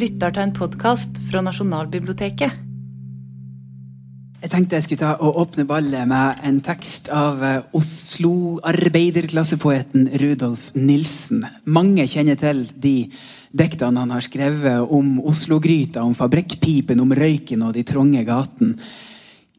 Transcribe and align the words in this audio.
lytter 0.00 0.32
til 0.32 0.46
en 0.46 0.54
podkast 0.56 1.18
fra 1.28 1.42
Nasjonalbiblioteket. 1.44 2.52
Jeg 4.40 4.48
tenkte 4.48 4.78
jeg 4.78 4.84
skulle 4.86 5.02
ta 5.02 5.10
og 5.20 5.36
åpne 5.42 5.66
ballet 5.68 6.08
med 6.08 6.40
en 6.48 6.60
tekst 6.64 7.10
av 7.12 7.42
eh, 7.44 7.60
Oslo-arbeiderklassepoeten 7.76 10.08
Rudolf 10.22 10.70
Nilsen. 10.78 11.44
Mange 11.68 12.06
kjenner 12.08 12.36
til 12.40 12.64
de 12.72 13.12
diktene 13.52 14.00
han 14.00 14.10
har 14.14 14.24
skrevet 14.24 14.80
om 14.88 15.20
Oslo-gryta, 15.28 16.00
om 16.00 16.16
fabrikkpipen, 16.16 16.96
om 17.04 17.12
røyken 17.12 17.60
og 17.66 17.76
de 17.76 17.84
trange 17.84 18.24
gatene. 18.24 18.80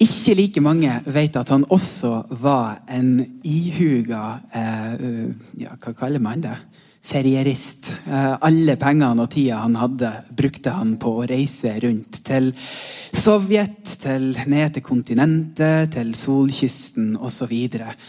Ikke 0.02 0.34
like 0.39 0.58
mange 0.66 0.89
vet 1.14 1.38
at 1.38 1.50
han 1.54 1.62
også 1.70 2.26
var 2.42 2.82
en 2.89 3.21
ihuga 3.46 4.42
eh, 4.50 5.29
ja, 5.62 5.78
Hva 5.78 5.93
kaller 5.93 6.18
man 6.23 6.42
det? 6.42 6.57
Ferierist. 7.01 7.91
Eh, 8.07 8.36
alle 8.46 8.78
pengene 8.79 9.25
og 9.25 9.32
tida 9.33 9.61
han 9.64 9.78
hadde, 9.79 10.11
brukte 10.37 10.73
han 10.75 10.96
på 11.01 11.15
å 11.19 11.28
reise 11.29 11.73
rundt. 11.83 12.21
Til 12.28 12.51
Sovjet, 13.11 13.96
til 14.01 14.32
ned 14.51 14.78
til 14.78 14.86
kontinentet, 14.86 15.92
til 15.95 16.14
solkysten 16.18 17.15
osv. 17.19 17.56
Og, 17.82 18.06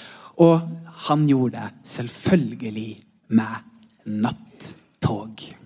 og 0.46 1.02
han 1.08 1.26
gjorde 1.30 1.58
det 1.58 1.90
selvfølgelig 1.96 2.90
med 3.38 4.08
nattog. 4.22 5.61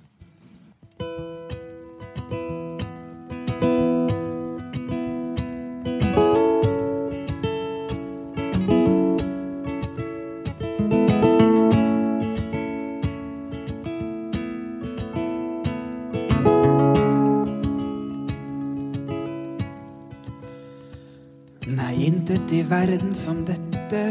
Verden 22.68 23.14
som 23.14 23.44
dette. 23.46 24.02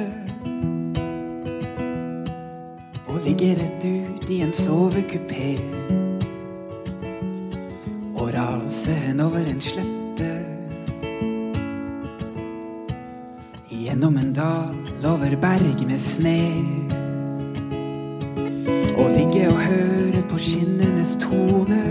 Å 3.07 3.15
ligge 3.25 3.51
rett 3.59 3.83
ut 3.83 4.29
i 4.31 4.41
en 4.45 4.53
sovekupé. 4.55 5.55
Og 8.15 8.31
rase 8.35 8.95
over 9.25 9.49
en 9.51 9.61
slette. 9.63 10.31
Gjennom 13.69 14.17
en 14.21 14.31
dal 14.33 15.09
over 15.11 15.35
berg 15.41 15.83
med 15.87 16.01
sne. 16.01 16.39
Og 18.95 19.11
ligge 19.17 19.49
og 19.51 19.59
høre 19.67 20.23
på 20.31 20.39
skinnenes 20.47 21.17
tone. 21.21 21.83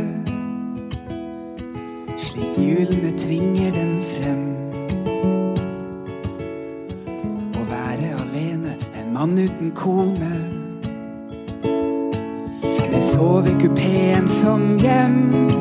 Slik 2.25 2.57
hjulene 2.57 3.13
tvinger 3.21 3.77
den 3.77 3.95
frem. 4.15 4.44
Mann 9.27 9.39
uten 9.39 9.71
kone. 9.71 10.31
Med 12.91 13.03
sovekupeen 13.03 14.29
som 14.29 14.79
hjem. 14.79 15.54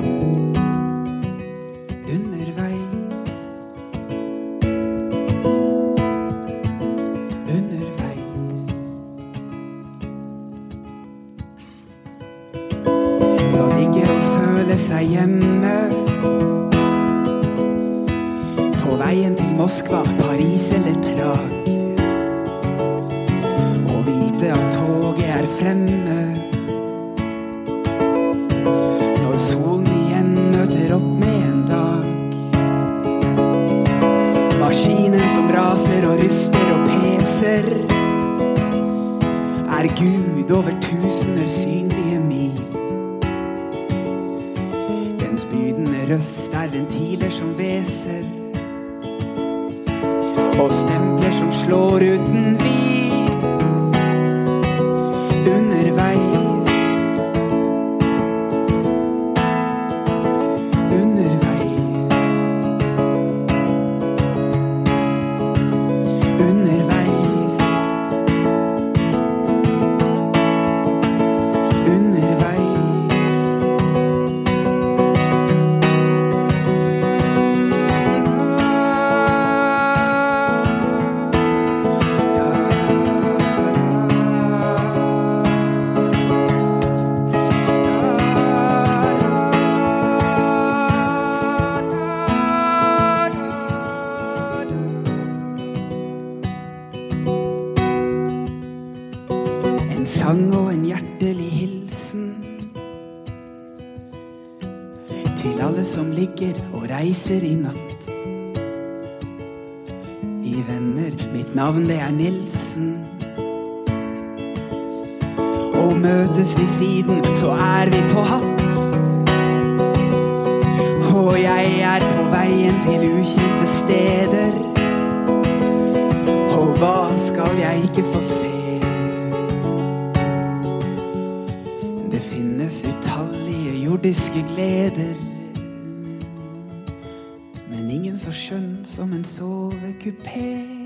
Så 138.85 139.05
skjønn 139.05 139.05
som 139.05 139.13
en 139.13 140.82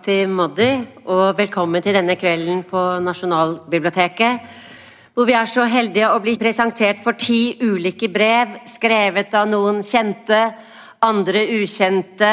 Takk 0.00 0.06
til 0.08 0.30
Moddi, 0.32 0.68
og 1.12 1.36
velkommen 1.36 1.82
til 1.84 1.92
denne 1.92 2.14
kvelden 2.16 2.62
på 2.64 2.80
Nasjonalbiblioteket. 3.04 4.46
Hvor 5.12 5.28
vi 5.28 5.34
er 5.36 5.50
så 5.50 5.66
heldige 5.68 6.08
å 6.08 6.22
bli 6.24 6.38
presentert 6.40 7.02
for 7.04 7.20
ti 7.20 7.58
ulike 7.60 8.08
brev, 8.08 8.62
skrevet 8.64 9.36
av 9.36 9.50
noen 9.52 9.82
kjente, 9.84 10.40
andre 11.04 11.44
ukjente, 11.58 12.32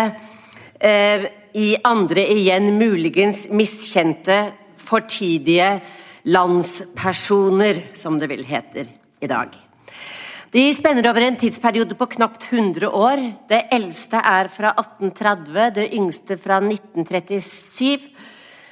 eh, 0.79 1.27
i 1.59 1.75
andre 1.83 2.23
igjen 2.37 2.71
muligens 2.79 3.49
miskjente, 3.51 4.53
fortidige 4.77 5.81
landspersoner, 6.23 7.83
som 7.95 8.17
det 8.17 8.29
vil 8.31 8.45
heter 8.45 8.87
i 9.19 9.27
dag. 9.27 9.66
De 10.57 10.63
spenner 10.73 11.05
over 11.05 11.21
en 11.21 11.35
tidsperiode 11.37 11.93
på 11.93 12.07
knapt 12.15 12.47
100 12.47 12.87
år. 12.89 13.19
Det 13.45 13.59
eldste 13.75 14.17
er 14.17 14.47
fra 14.49 14.71
1830, 14.73 15.67
det 15.75 15.83
yngste 15.93 16.37
fra 16.41 16.57
1937. 16.63 18.07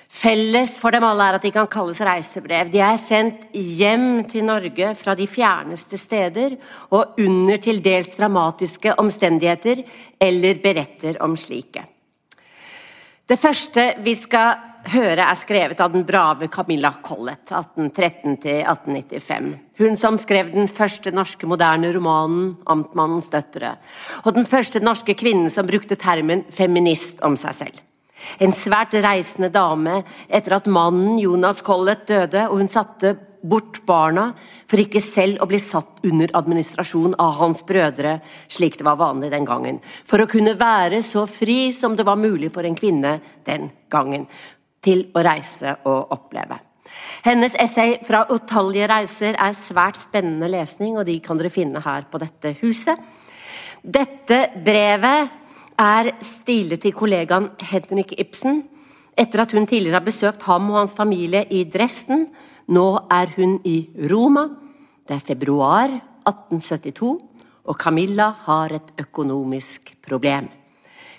Felles 0.10 0.72
for 0.82 0.96
dem 0.96 1.06
alle 1.06 1.28
er 1.30 1.38
at 1.38 1.46
de 1.46 1.52
kan 1.54 1.70
kalles 1.70 2.02
reisebrev. 2.08 2.72
De 2.74 2.82
er 2.82 2.98
sendt 2.98 3.46
hjem 3.54 4.24
til 4.32 4.48
Norge 4.48 4.96
fra 4.98 5.14
de 5.20 5.28
fjerneste 5.30 6.00
steder 6.02 6.56
og 6.90 7.20
under 7.22 7.62
til 7.62 7.84
dels 7.86 8.16
dramatiske 8.16 8.96
omstendigheter, 9.04 9.84
eller 10.18 10.64
beretter 10.64 11.22
om 11.22 11.38
slike. 11.38 11.86
Det 13.30 13.38
første 13.38 13.92
vi 14.02 14.18
skal 14.18 14.74
høre, 14.94 15.26
er 15.26 15.38
skrevet 15.38 15.82
av 15.82 15.94
den 15.94 16.06
brave 16.08 16.48
Camilla 16.52 16.94
Collett, 17.04 17.52
1813-1895. 17.52 19.54
Hun 19.82 19.98
som 20.00 20.18
skrev 20.22 20.54
den 20.54 20.68
første 20.72 21.12
norske 21.12 21.48
moderne 21.48 21.94
romanen 21.96 22.58
'Amtmannens 22.66 23.30
døtre', 23.30 23.76
og 24.26 24.34
den 24.34 24.46
første 24.46 24.80
norske 24.80 25.14
kvinnen 25.14 25.50
som 25.50 25.68
brukte 25.68 25.96
termen 25.96 26.44
'feminist' 26.50 27.24
om 27.24 27.36
seg 27.36 27.54
selv. 27.54 27.74
En 28.40 28.52
svært 28.52 28.94
reisende 28.94 29.50
dame 29.54 30.04
etter 30.30 30.56
at 30.56 30.68
mannen 30.68 31.20
Jonas 31.20 31.62
Collett 31.62 32.08
døde, 32.08 32.50
og 32.50 32.58
hun 32.58 32.68
satte 32.68 33.18
bort 33.46 33.84
barna 33.86 34.32
for 34.66 34.82
ikke 34.82 35.02
selv 35.04 35.44
å 35.44 35.48
bli 35.50 35.60
satt 35.62 36.02
under 36.08 36.32
administrasjon 36.34 37.14
av 37.22 37.38
hans 37.40 37.62
brødre, 37.68 38.18
slik 38.50 38.80
det 38.80 38.88
var 38.88 38.98
vanlig 38.98 39.30
den 39.34 39.46
gangen, 39.46 39.80
for 40.06 40.24
å 40.24 40.30
kunne 40.30 40.56
være 40.58 41.04
så 41.06 41.28
fri 41.30 41.70
som 41.76 41.96
det 41.96 42.08
var 42.08 42.18
mulig 42.18 42.50
for 42.56 42.66
en 42.66 42.78
kvinne 42.78 43.20
den 43.46 43.70
gangen, 43.94 44.26
til 44.86 45.08
å 45.16 45.24
reise 45.26 45.76
og 45.90 46.14
oppleve. 46.16 46.60
Hennes 47.26 47.56
essay 47.60 47.98
fra 48.06 48.24
utallige 48.30 48.88
reiser 48.90 49.38
er 49.42 49.58
svært 49.58 49.98
spennende 50.00 50.50
lesning, 50.52 50.96
og 51.00 51.08
de 51.10 51.18
kan 51.24 51.40
dere 51.40 51.54
finne 51.54 51.82
her 51.84 52.06
på 52.12 52.22
dette 52.22 52.54
huset. 52.62 53.02
Dette 53.82 54.40
brevet 54.66 55.34
er 55.82 56.14
stilet 56.24 56.82
til 56.86 56.96
kollegaen 56.96 57.50
Henrik 57.70 58.16
Ibsen 58.18 58.64
etter 59.16 59.44
at 59.44 59.54
hun 59.56 59.68
tidligere 59.68 60.00
har 60.00 60.06
besøkt 60.06 60.44
ham 60.48 60.70
og 60.72 60.82
hans 60.82 60.96
familie 60.96 61.46
i 61.54 61.64
Dresden. 61.72 62.28
Nå 62.68 62.88
er 63.12 63.32
hun 63.38 63.60
i 63.64 63.78
Roma. 64.12 64.48
Det 65.06 65.16
er 65.16 65.24
februar 65.24 65.92
1872, 66.26 67.12
og 67.66 67.78
Camilla 67.80 68.32
har 68.46 68.74
et 68.76 68.92
økonomisk 69.00 69.94
problem. 70.06 70.50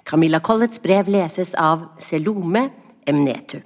Camilla 0.07 0.41
Collets 0.45 0.83
brev 0.83 1.09
leses 1.11 1.55
av 1.59 1.89
Selome 2.03 2.67
Emnetu. 3.07 3.61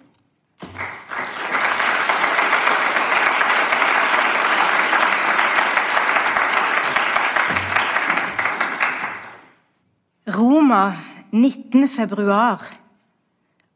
Roma 10.28 10.96
19. 11.32 11.88
februar 11.88 12.60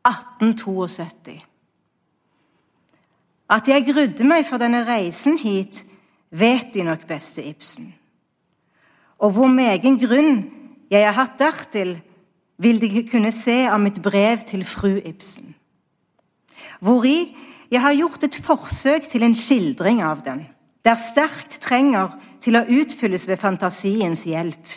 1872. 0.05 1.41
At 3.49 3.69
jeg 3.69 3.87
grudde 3.89 4.25
meg 4.29 4.45
for 4.49 4.61
denne 4.61 4.85
reisen 4.85 5.39
hit, 5.39 5.85
vet 6.31 6.75
De 6.75 6.85
nok, 6.85 7.07
beste 7.09 7.45
Ibsen. 7.45 7.95
Og 9.19 9.31
hvor 9.31 9.49
megen 9.49 9.97
grunn 10.01 10.51
jeg 10.91 11.07
har 11.07 11.17
hatt 11.17 11.39
dertil, 11.41 11.97
vil 12.59 12.81
De 12.81 13.09
kunne 13.09 13.33
se 13.33 13.65
av 13.67 13.81
mitt 13.81 14.03
brev 14.03 14.45
til 14.47 14.65
fru 14.65 15.01
Ibsen. 15.05 15.55
Hvori 16.81 17.35
jeg 17.71 17.81
har 17.81 17.97
gjort 17.97 18.25
et 18.25 18.37
forsøk 18.45 19.09
til 19.09 19.25
en 19.27 19.35
skildring 19.35 20.03
av 20.05 20.23
den, 20.23 20.45
der 20.85 21.01
sterkt 21.01 21.59
trenger 21.65 22.13
til 22.41 22.59
å 22.59 22.67
utfylles 22.69 23.27
ved 23.29 23.41
fantasiens 23.41 24.27
hjelp. 24.29 24.75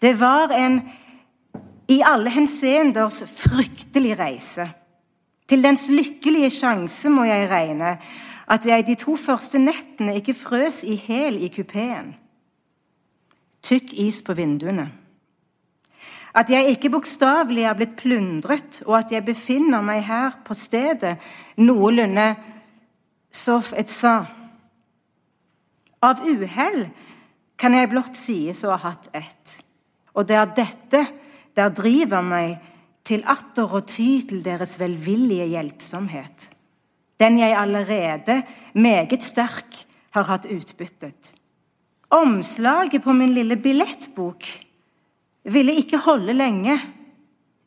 Det 0.00 0.14
var 0.20 0.54
en 0.54 0.80
i 1.90 2.00
alle 2.06 2.30
henseenders 2.30 3.22
fryktelig 3.30 4.16
reise. 4.18 4.68
Til 5.46 5.62
dens 5.62 5.88
lykkelige 5.90 6.50
sjanse 6.50 7.10
må 7.10 7.26
jeg 7.28 7.50
regne 7.50 7.96
at 8.50 8.66
jeg 8.66 8.86
de 8.86 8.94
to 8.98 9.16
første 9.18 9.58
nettene 9.58 10.16
ikke 10.18 10.34
frøs 10.34 10.82
i 10.86 10.96
hæl 10.96 11.38
i 11.42 11.50
kupeen. 11.50 12.14
Tykk 13.62 13.94
is 14.06 14.22
på 14.22 14.34
vinduene. 14.38 14.90
At 16.36 16.50
jeg 16.52 16.74
ikke 16.74 16.90
bokstavelig 16.92 17.64
er 17.64 17.76
blitt 17.78 17.96
plundret, 17.96 18.82
og 18.84 18.98
at 18.98 19.12
jeg 19.14 19.24
befinner 19.24 19.84
meg 19.84 20.02
her 20.04 20.36
på 20.44 20.54
stedet 20.56 21.16
noenlunde 21.56 22.34
sof 23.32 23.72
et 23.76 23.92
sa. 23.92 24.18
Av 26.04 26.20
uhell 26.20 26.82
kan 27.56 27.74
jeg 27.74 27.88
blott 27.88 28.18
sies 28.20 28.60
å 28.64 28.74
ha 28.74 28.90
hatt 28.90 29.08
ett. 29.16 29.54
Og 30.16 30.28
det 30.28 30.36
er 30.36 30.52
dette 30.56 31.02
der 31.56 31.72
driver 31.72 32.24
meg 32.24 32.58
til 33.06 33.24
atter 33.24 33.72
å 33.72 33.80
ty 33.86 34.18
til 34.28 34.42
deres 34.44 34.76
velvillige 34.80 35.46
hjelpsomhet, 35.54 36.50
den 37.20 37.38
jeg 37.40 37.56
allerede 37.56 38.42
meget 38.76 39.24
sterk 39.24 39.86
har 40.16 40.28
hatt 40.28 40.48
utbyttet. 40.50 41.32
Omslaget 42.12 43.04
på 43.04 43.14
min 43.16 43.32
lille 43.34 43.56
billettbok 43.56 44.65
ville 45.52 45.74
ikke 45.78 46.02
holde 46.02 46.34
lenge. 46.34 46.76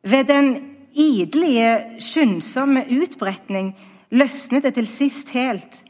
Ved 0.04 0.28
den 0.28 0.50
idlige, 0.94 2.00
skyndsomme 2.00 2.86
utbretning 3.02 3.74
løsnet 4.12 4.66
det 4.66 4.74
til 4.78 4.88
sist 4.90 5.34
helt, 5.36 5.84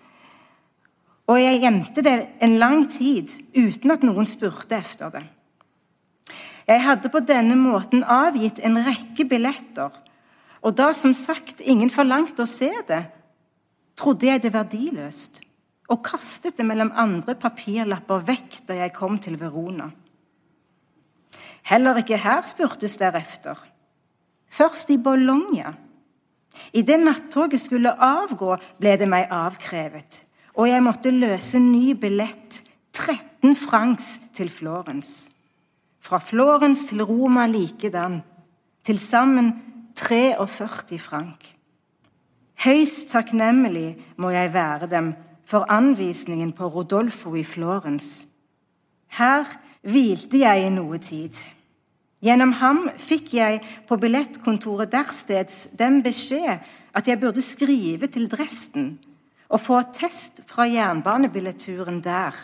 og 1.30 1.38
jeg 1.38 1.62
gjemte 1.62 2.02
det 2.02 2.16
en 2.42 2.58
lang 2.58 2.88
tid 2.90 3.30
uten 3.54 3.94
at 3.94 4.04
noen 4.04 4.28
spurte 4.28 4.80
efter 4.80 5.14
det. 5.14 5.26
Jeg 6.70 6.82
hadde 6.86 7.10
på 7.10 7.22
denne 7.26 7.56
måten 7.58 8.04
avgitt 8.04 8.60
en 8.66 8.78
rekke 8.86 9.26
billetter, 9.30 9.94
og 10.60 10.76
da 10.78 10.90
som 10.94 11.14
sagt 11.18 11.62
ingen 11.62 11.90
forlangte 11.94 12.44
å 12.44 12.50
se 12.50 12.72
det, 12.90 13.04
trodde 13.98 14.28
jeg 14.28 14.42
det 14.44 14.54
verdiløst, 14.54 15.42
og 15.90 16.04
kastet 16.06 16.58
det 16.60 16.66
mellom 16.68 16.92
andre 16.98 17.36
papirlapper 17.40 18.26
vekk 18.28 18.60
da 18.68 18.82
jeg 18.82 18.94
kom 18.98 19.18
til 19.22 19.38
Verona. 19.40 19.90
Heller 21.70 22.02
ikke 22.02 22.18
her 22.18 22.42
spurtes 22.46 22.98
derefter. 22.98 23.56
Først 24.50 24.90
i 24.90 24.98
Bologna. 24.98 25.74
Idet 26.74 27.00
nattoget 27.00 27.62
skulle 27.62 27.94
avgå, 27.94 28.56
ble 28.80 28.96
det 28.98 29.08
meg 29.10 29.30
avkrevet, 29.32 30.24
og 30.58 30.70
jeg 30.70 30.84
måtte 30.84 31.14
løse 31.14 31.60
ny 31.62 31.94
billett, 31.94 32.64
13 32.94 33.56
francs 33.56 34.18
til 34.34 34.50
Florens. 34.50 35.30
Fra 36.02 36.18
Florens 36.18 36.88
til 36.90 37.04
Roma 37.04 37.46
likedan. 37.48 38.22
Til 38.84 39.00
sammen 39.00 39.54
43 39.96 40.98
frank. 40.98 41.56
Høyst 42.66 43.12
takknemlig 43.12 43.96
må 44.18 44.34
jeg 44.34 44.54
være 44.54 44.90
dem 44.90 45.14
for 45.46 45.70
anvisningen 45.70 46.52
på 46.54 46.68
Rodolfo 46.68 47.36
i 47.36 47.44
Florens. 47.44 48.26
Her 49.08 49.46
hvilte 49.82 50.42
jeg 50.42 50.66
i 50.66 50.74
noe 50.74 50.98
tid. 50.98 51.40
Gjennom 52.20 52.52
ham 52.60 52.88
fikk 53.00 53.34
jeg 53.38 53.62
på 53.88 53.96
billettkontoret 54.00 54.92
dersteds 54.92 55.70
den 55.80 56.02
beskjed 56.04 56.60
at 56.96 57.08
jeg 57.08 57.20
burde 57.22 57.44
skrive 57.44 58.10
til 58.12 58.28
Dresden 58.32 58.98
og 59.50 59.62
få 59.64 59.80
attest 59.80 60.44
fra 60.50 60.68
jernbanebilleturen 60.70 62.04
der, 62.06 62.36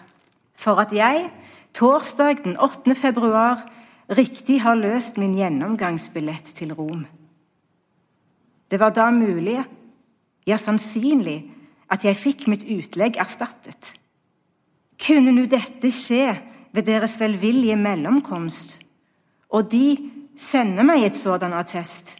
for 0.55 0.79
at 0.81 0.93
jeg 0.95 1.27
torsdag 1.75 2.43
den 2.45 2.55
8. 2.57 2.95
februar 2.95 3.65
riktig 4.09 4.61
har 4.63 4.79
løst 4.79 5.19
min 5.21 5.35
gjennomgangsbillett 5.37 6.55
til 6.55 6.73
Rom. 6.73 7.03
Det 8.71 8.79
var 8.79 8.95
da 8.95 9.11
mulig, 9.13 9.59
ja 10.47 10.57
sannsynlig, 10.57 11.43
at 11.91 12.05
jeg 12.05 12.17
fikk 12.17 12.47
mitt 12.49 12.65
utlegg 12.65 13.19
erstattet. 13.21 13.91
Kunne 14.97 15.35
nå 15.35 15.45
dette 15.51 15.91
skje 15.93 16.31
ved 16.73 16.87
deres 16.87 17.19
velvillige 17.21 17.77
mellomkomst, 17.77 18.84
og 19.55 19.71
de 19.71 19.95
sender 20.35 20.83
meg 20.83 21.05
et 21.07 21.15
sådan 21.15 21.55
attest, 21.55 22.17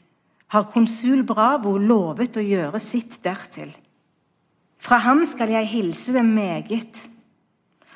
har 0.53 0.69
konsul 0.71 1.25
Bravo 1.27 1.75
lovet 1.77 2.37
å 2.39 2.43
gjøre 2.43 2.79
sitt 2.79 3.19
dertil. 3.25 3.73
Fra 4.79 5.01
ham 5.03 5.23
skal 5.27 5.51
jeg 5.51 5.71
hilse 5.71 6.13
dem 6.15 6.29
meget. 6.35 7.07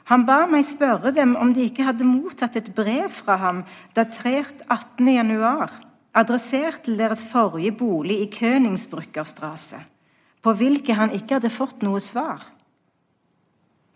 Han 0.09 0.25
ba 0.25 0.41
meg 0.49 0.65
spørre 0.65 1.13
dem 1.13 1.35
om 1.37 1.53
de 1.53 1.67
ikke 1.69 1.85
hadde 1.85 2.07
mottatt 2.07 2.57
et 2.57 2.71
brev 2.75 3.11
fra 3.13 3.37
ham 3.43 3.61
datert 3.95 4.63
18. 4.65 5.05
januar, 5.13 5.69
adressert 6.17 6.81
til 6.87 6.97
deres 6.97 7.21
forrige 7.29 7.75
bolig 7.77 8.17
i 8.23 8.31
Königsbrückerstrasse, 8.33 9.83
på 10.41 10.55
hvilket 10.57 10.97
han 10.97 11.13
ikke 11.13 11.37
hadde 11.37 11.53
fått 11.53 11.85
noe 11.85 12.01
svar. 12.01 12.41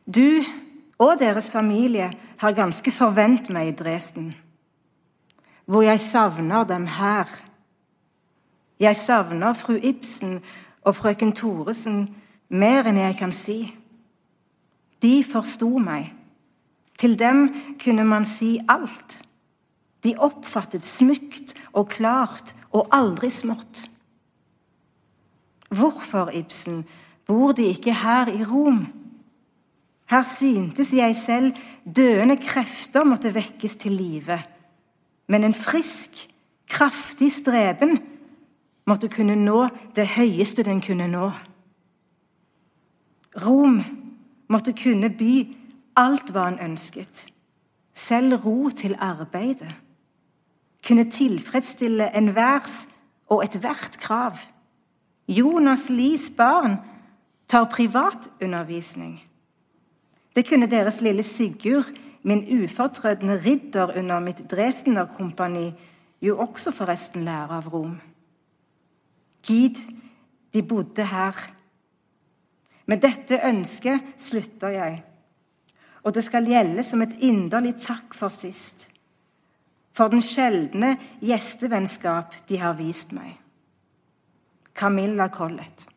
Du 0.06 0.44
og 1.02 1.18
deres 1.20 1.50
familie 1.50 2.12
har 2.38 2.56
ganske 2.56 2.94
forvent 2.94 3.50
meg 3.50 3.72
i 3.72 3.76
Dresden, 3.82 4.34
hvor 5.66 5.82
jeg 5.82 6.00
savner 6.00 6.64
dem 6.64 6.88
her. 6.88 7.30
Jeg 8.80 8.96
savner 8.96 9.54
fru 9.54 9.78
Ibsen 9.84 10.42
og 10.82 10.96
frøken 10.96 11.32
Thoresen 11.36 12.16
mer 12.50 12.88
enn 12.90 13.00
jeg 13.00 13.18
kan 13.20 13.32
si. 13.32 13.74
De 15.02 15.24
forsto 15.24 15.78
meg, 15.78 16.14
Til 17.04 17.20
dem 17.20 17.50
kunne 17.84 18.06
man 18.08 18.24
si 18.24 18.60
alt. 18.70 19.26
De 20.04 20.14
oppfattet 20.18 20.86
smukt 20.86 21.52
og 21.74 21.90
klart 21.90 22.54
og 22.72 22.88
aldri 22.96 23.28
smått. 23.30 23.90
Hvorfor, 25.68 26.30
Ibsen, 26.32 26.86
bor 27.28 27.52
de 27.52 27.66
ikke 27.74 27.94
her 27.94 28.32
i 28.32 28.44
Rom? 28.46 28.86
Her 30.06 30.24
syntes 30.24 30.94
jeg 30.94 31.16
selv 31.16 31.56
døende 31.84 32.38
krefter 32.38 33.04
måtte 33.04 33.34
vekkes 33.36 33.76
til 33.76 33.98
live. 34.00 34.40
Men 35.28 35.44
en 35.44 35.54
frisk, 35.54 36.30
kraftig 36.68 37.32
streben 37.32 38.00
måtte 38.86 39.10
kunne 39.10 39.36
nå 39.40 39.68
det 39.96 40.08
høyeste 40.18 40.66
den 40.68 40.82
kunne 40.84 41.08
nå. 41.08 41.32
Rom 43.46 43.80
måtte 44.52 44.74
kunne 44.78 45.10
by 45.10 45.34
alt 45.98 46.34
hva 46.34 46.50
han 46.50 46.60
ønsket, 46.62 47.28
selv 47.94 48.44
ro 48.46 48.70
til 48.70 48.96
arbeidet. 49.00 49.72
Kunne 50.84 51.10
tilfredsstille 51.10 52.10
enhvers 52.18 52.88
og 53.32 53.46
ethvert 53.46 53.98
krav. 54.02 54.38
Jonas 55.28 55.90
Lies 55.90 56.28
barn 56.38 56.78
tar 57.48 57.70
privatundervisning. 57.72 59.22
Det 60.36 60.48
kunne 60.50 60.68
deres 60.68 61.02
lille 61.02 61.24
Sigurd, 61.24 61.94
min 62.24 62.64
ufortrødne 62.64 63.38
ridder 63.46 63.98
under 63.98 64.20
mitt 64.20 64.52
Dresdener-kompani, 64.52 65.74
jo 66.22 66.38
også 66.40 66.72
forresten 66.72 67.26
lære 67.26 67.58
av 67.58 67.68
Rom. 67.68 67.98
Gid 69.44 69.76
de 70.54 70.64
bodde 70.64 71.06
her. 71.06 71.36
Med 72.86 73.02
dette 73.04 73.40
ønsket 73.48 74.16
slutter 74.18 74.70
jeg, 74.70 75.04
og 76.04 76.16
det 76.16 76.24
skal 76.24 76.48
gjelde 76.48 76.84
som 76.84 77.02
et 77.02 77.16
inderlig 77.20 77.76
takk 77.80 78.16
for 78.16 78.32
sist, 78.32 78.90
for 79.94 80.12
den 80.12 80.24
sjeldne 80.24 80.98
gjestevennskap 81.22 82.36
de 82.50 82.60
har 82.60 82.76
vist 82.80 83.14
meg. 83.16 83.38
Camilla 84.74 85.28
Collett. 85.30 85.93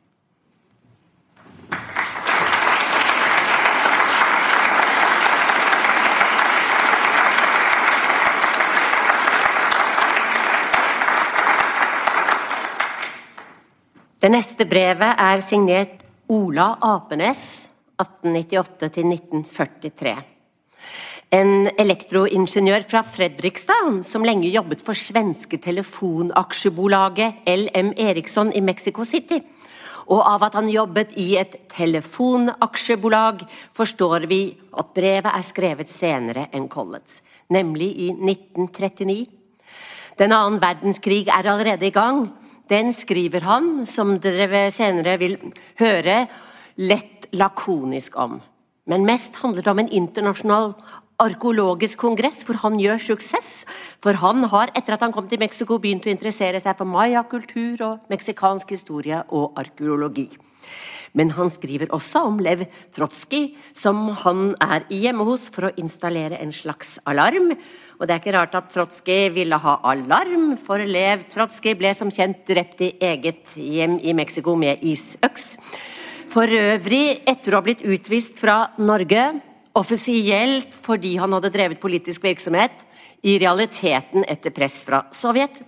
Det 14.26 14.32
neste 14.34 14.64
brevet 14.66 15.20
er 15.22 15.38
signert 15.38 16.00
Ola 16.34 16.82
Apenes, 16.82 17.70
1898-1943. 18.02 20.14
En 21.38 21.70
elektroingeniør 21.78 22.82
fra 22.90 23.06
Fredrikstad 23.06 24.02
som 24.08 24.26
lenge 24.26 24.50
jobbet 24.50 24.82
for 24.82 24.98
svenske 24.98 25.60
telefonaksjebolaget 25.62 27.46
LM 27.52 27.92
Eriksson 28.02 28.50
i 28.50 28.58
Mexico 28.66 29.06
City. 29.06 29.38
Og 30.10 30.26
av 30.26 30.42
at 30.48 30.58
han 30.58 30.74
jobbet 30.74 31.14
i 31.22 31.38
et 31.38 31.54
telefonaksjebolag, 31.76 33.46
forstår 33.78 34.26
vi 34.26 34.58
at 34.74 34.90
brevet 34.96 35.30
er 35.30 35.44
skrevet 35.46 35.86
senere 35.92 36.48
enn 36.50 36.66
Collets, 36.66 37.22
nemlig 37.46 37.94
i 38.08 38.10
1939. 38.10 39.30
Den 40.18 40.34
annen 40.34 40.58
verdenskrig 40.58 41.30
er 41.30 41.46
allerede 41.46 41.86
i 41.86 41.94
gang. 41.94 42.26
Den 42.70 42.92
skriver 42.94 43.46
han, 43.46 43.86
som 43.86 44.16
dere 44.22 44.66
senere 44.74 45.16
vil 45.20 45.36
høre, 45.78 46.26
lett 46.76 47.28
lakonisk 47.36 48.16
om. 48.18 48.40
Men 48.86 49.06
mest 49.06 49.38
handler 49.42 49.62
det 49.62 49.72
om 49.72 49.82
en 49.82 49.92
internasjonal 49.94 50.72
arkeologisk 51.22 52.02
kongress 52.02 52.42
hvor 52.46 52.58
han 52.60 52.76
gjør 52.80 53.00
suksess. 53.02 53.50
For 54.04 54.18
han 54.20 54.44
har 54.52 54.72
etter 54.76 54.96
at 54.96 55.04
han 55.06 55.14
kom 55.14 55.28
til 55.30 55.40
Mexico 55.42 55.78
begynt 55.82 56.06
å 56.06 56.12
interessere 56.12 56.60
seg 56.62 56.76
for 56.78 56.90
mayakultur 56.90 57.86
og 57.86 58.10
meksikansk 58.12 58.74
historie 58.76 59.22
og 59.30 59.56
arkeologi. 59.58 60.28
Men 61.16 61.32
han 61.32 61.48
skriver 61.52 61.88
også 61.96 62.26
om 62.28 62.38
Lev 62.44 62.66
Trotskij, 62.94 63.54
som 63.72 64.10
han 64.22 64.50
er 64.60 64.84
hjemme 64.92 65.24
hos 65.24 65.48
for 65.52 65.68
å 65.68 65.74
installere 65.80 66.38
en 66.42 66.52
slags 66.52 66.98
alarm. 67.08 67.54
Og 67.96 68.04
det 68.04 68.12
er 68.12 68.20
ikke 68.20 68.34
rart 68.36 68.56
at 68.58 68.68
Trotskij 68.74 69.30
ville 69.32 69.56
ha 69.62 69.78
alarm, 69.88 70.50
for 70.60 70.82
Lev 70.84 71.24
Trotskij 71.32 71.78
ble 71.80 71.94
som 71.96 72.12
kjent 72.12 72.44
drept 72.48 72.82
i 72.84 72.92
eget 73.00 73.56
hjem 73.56 73.96
i 74.04 74.12
Mexico 74.16 74.56
med 74.60 74.84
isøks. 74.84 75.54
For 76.28 76.50
øvrig 76.52 77.22
etter 77.24 77.54
å 77.54 77.62
ha 77.62 77.64
blitt 77.64 77.86
utvist 77.86 78.36
fra 78.42 78.58
Norge, 78.76 79.30
offisielt 79.76 80.76
fordi 80.76 81.14
han 81.20 81.32
hadde 81.32 81.52
drevet 81.54 81.80
politisk 81.80 82.26
virksomhet, 82.28 82.84
i 83.26 83.38
realiteten 83.40 84.26
etter 84.28 84.52
press 84.54 84.82
fra 84.86 85.06
Sovjet. 85.16 85.62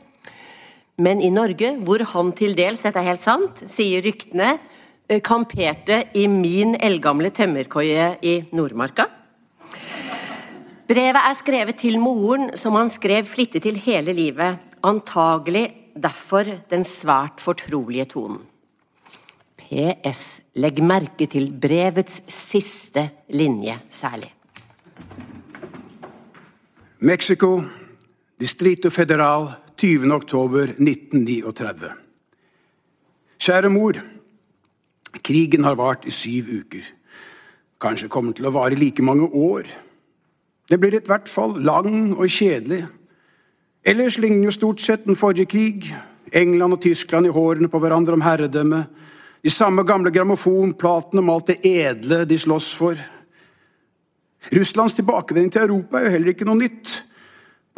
Men 1.00 1.22
i 1.22 1.30
Norge, 1.30 1.76
hvor 1.86 2.02
han 2.12 2.32
til 2.36 2.56
dels, 2.58 2.82
dette 2.84 3.00
er 3.00 3.08
helt 3.12 3.22
sant, 3.22 3.62
sier 3.70 4.02
ryktene, 4.04 4.56
kamperte 5.24 6.02
i 6.20 6.26
min 6.28 6.74
eldgamle 6.76 7.30
tømmerkoie 7.32 8.10
i 8.22 8.34
Nordmarka. 8.52 9.08
Brevet 10.88 11.20
er 11.20 11.36
skrevet 11.36 11.76
til 11.80 11.98
moren, 12.00 12.50
som 12.56 12.76
han 12.76 12.88
skrev 12.92 13.26
flittig 13.28 13.62
til 13.64 13.76
hele 13.84 14.12
livet. 14.16 14.60
Antagelig 14.84 15.66
derfor 15.96 16.48
den 16.70 16.84
svært 16.84 17.42
fortrolige 17.44 18.06
tonen. 18.08 18.40
PS. 19.58 20.40
Legg 20.56 20.80
merke 20.80 21.26
til 21.28 21.50
brevets 21.52 22.22
siste 22.32 23.08
linje 23.36 23.76
særlig. 23.90 24.30
Mexico, 27.00 27.62
Distrito 28.40 28.90
Federal, 28.90 29.50
20. 29.76 30.12
oktober 30.14 30.72
1939. 30.78 31.92
Kjære 33.38 33.70
mor. 33.70 34.00
Krigen 35.22 35.64
har 35.64 35.76
vart 35.78 36.06
i 36.06 36.12
syv 36.14 36.48
uker. 36.48 36.84
Kanskje 37.80 38.10
kommer 38.10 38.34
til 38.34 38.48
å 38.48 38.54
vare 38.54 38.78
like 38.78 39.02
mange 39.02 39.28
år. 39.28 39.68
Det 40.68 40.78
blir 40.80 40.98
i 40.98 41.04
hvert 41.04 41.28
fall 41.28 41.56
lang 41.64 42.12
og 42.16 42.28
kjedelig. 42.28 42.84
Ellers 43.86 44.18
ligner 44.18 44.50
jo 44.50 44.54
stort 44.54 44.82
sett 44.84 45.06
den 45.06 45.16
forrige 45.16 45.48
krig. 45.48 45.86
England 46.32 46.76
og 46.76 46.82
Tyskland 46.84 47.26
i 47.26 47.32
hårene 47.32 47.70
på 47.72 47.80
hverandre 47.80 48.18
om 48.18 48.24
herredømme. 48.24 48.82
De 49.44 49.50
samme 49.50 49.84
gamle 49.86 50.10
grammofonplatene 50.12 51.22
om 51.22 51.30
alt 51.32 51.52
det 51.52 51.60
edle 51.64 52.24
de 52.28 52.38
slåss 52.38 52.72
for. 52.76 52.98
Russlands 54.52 54.94
tilbakevending 54.98 55.52
til 55.52 55.62
Europa 55.62 55.98
er 55.98 56.08
jo 56.08 56.16
heller 56.16 56.34
ikke 56.34 56.48
noe 56.48 56.58
nytt. 56.58 56.90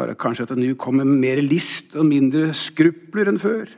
Bare 0.00 0.16
kanskje 0.18 0.46
at 0.46 0.54
det 0.54 0.62
nå 0.62 0.74
kommer 0.80 1.04
mer 1.04 1.42
list 1.44 1.94
og 1.94 2.08
mindre 2.08 2.54
skrupler 2.56 3.30
enn 3.30 3.40
før. 3.40 3.68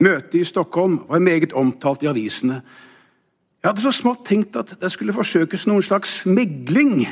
Møtet 0.00 0.38
i 0.40 0.46
Stockholm 0.48 1.02
var 1.08 1.20
meget 1.20 1.52
omtalt 1.52 2.02
i 2.04 2.08
avisene. 2.08 2.62
Jeg 3.60 3.68
hadde 3.68 3.84
så 3.84 3.92
smått 3.92 4.24
tenkt 4.30 4.56
at 4.56 4.72
det 4.80 4.88
skulle 4.92 5.12
forsøkes 5.12 5.66
noen 5.68 5.84
slags 5.84 6.22
megling. 6.24 7.02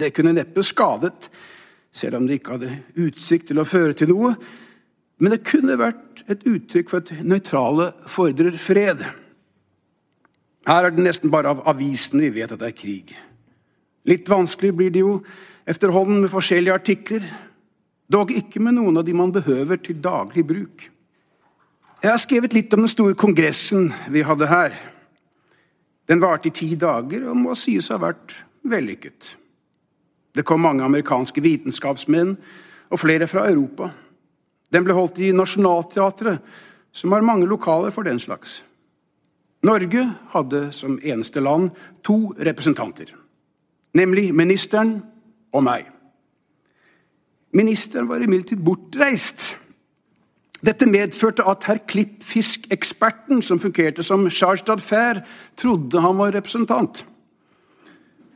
Det 0.00 0.14
kunne 0.16 0.32
neppe 0.32 0.64
skadet, 0.64 1.28
selv 1.92 2.16
om 2.16 2.26
det 2.26 2.38
ikke 2.38 2.54
hadde 2.56 2.76
utsikt 3.04 3.50
til 3.50 3.60
å 3.60 3.68
føre 3.68 3.92
til 3.96 4.08
noe. 4.08 4.32
Men 5.20 5.34
det 5.34 5.44
kunne 5.44 5.76
vært 5.76 6.24
et 6.32 6.46
uttrykk 6.48 6.88
for 6.88 7.04
at 7.04 7.12
nøytrale 7.20 7.90
fordrer 8.08 8.56
fred. 8.56 9.04
Her 10.66 10.88
er 10.88 10.94
det 10.94 11.04
nesten 11.04 11.30
bare 11.30 11.52
av 11.52 11.60
avisene 11.68 12.24
vi 12.24 12.40
vet 12.40 12.54
at 12.54 12.62
det 12.62 12.70
er 12.70 12.78
krig. 12.78 13.12
Litt 14.08 14.30
vanskelig 14.32 14.72
blir 14.78 14.94
det 14.94 15.04
jo 15.04 15.18
efterhånden 15.68 16.24
med 16.24 16.32
forskjellige 16.32 16.74
artikler, 16.80 17.28
dog 18.10 18.32
ikke 18.34 18.64
med 18.64 18.78
noen 18.80 18.98
av 18.98 19.04
de 19.06 19.14
man 19.14 19.34
behøver 19.34 19.78
til 19.84 20.00
daglig 20.02 20.46
bruk. 20.48 20.88
Jeg 22.02 22.10
har 22.10 22.18
skrevet 22.18 22.54
litt 22.56 22.72
om 22.74 22.82
den 22.82 22.90
store 22.90 23.14
kongressen 23.14 23.92
vi 24.10 24.24
hadde 24.26 24.48
her. 24.50 24.74
Den 26.10 26.22
varte 26.22 26.50
i 26.50 26.54
ti 26.54 26.72
dager 26.74 27.28
og 27.30 27.38
må 27.38 27.54
sies 27.58 27.90
å 27.90 27.96
ha 27.96 28.08
vært 28.08 28.34
vellykket. 28.66 29.36
Det 30.34 30.44
kom 30.48 30.64
mange 30.64 30.82
amerikanske 30.82 31.44
vitenskapsmenn 31.44 32.34
og 32.90 33.00
flere 33.00 33.28
fra 33.30 33.46
Europa. 33.50 33.92
Den 34.72 34.84
ble 34.84 34.96
holdt 34.96 35.20
i 35.22 35.30
Nationaltheatret, 35.36 36.42
som 36.92 37.12
har 37.14 37.24
mange 37.24 37.46
lokaler 37.46 37.94
for 37.94 38.08
den 38.08 38.18
slags. 38.18 38.62
Norge 39.62 40.08
hadde 40.34 40.68
som 40.74 40.98
eneste 40.98 41.40
land 41.40 41.70
to 42.02 42.32
representanter 42.38 43.14
nemlig 43.94 44.32
ministeren 44.34 44.96
og 45.52 45.64
meg. 45.64 45.88
Ministeren 47.52 48.08
var 48.08 48.24
imidlertid 48.24 48.62
bortreist. 48.64 49.52
Dette 50.62 50.86
medførte 50.86 51.42
at 51.48 51.64
herr 51.66 51.80
Klippfisk-eksperten, 51.90 53.42
som 53.42 53.58
fungerte 53.58 54.04
som 54.06 54.28
Charstad 54.30 54.80
Fair, 54.80 55.24
trodde 55.58 56.00
han 56.00 56.18
var 56.18 56.36
representant. 56.36 57.04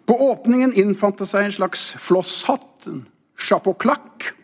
På 0.06 0.16
åpningen 0.30 0.74
innfant 0.74 1.18
det 1.18 1.28
seg 1.30 1.46
en 1.46 1.54
slags 1.54 1.86
flosshatt, 2.02 2.88
en 2.90 3.04
chapeau-claque. 3.38 4.34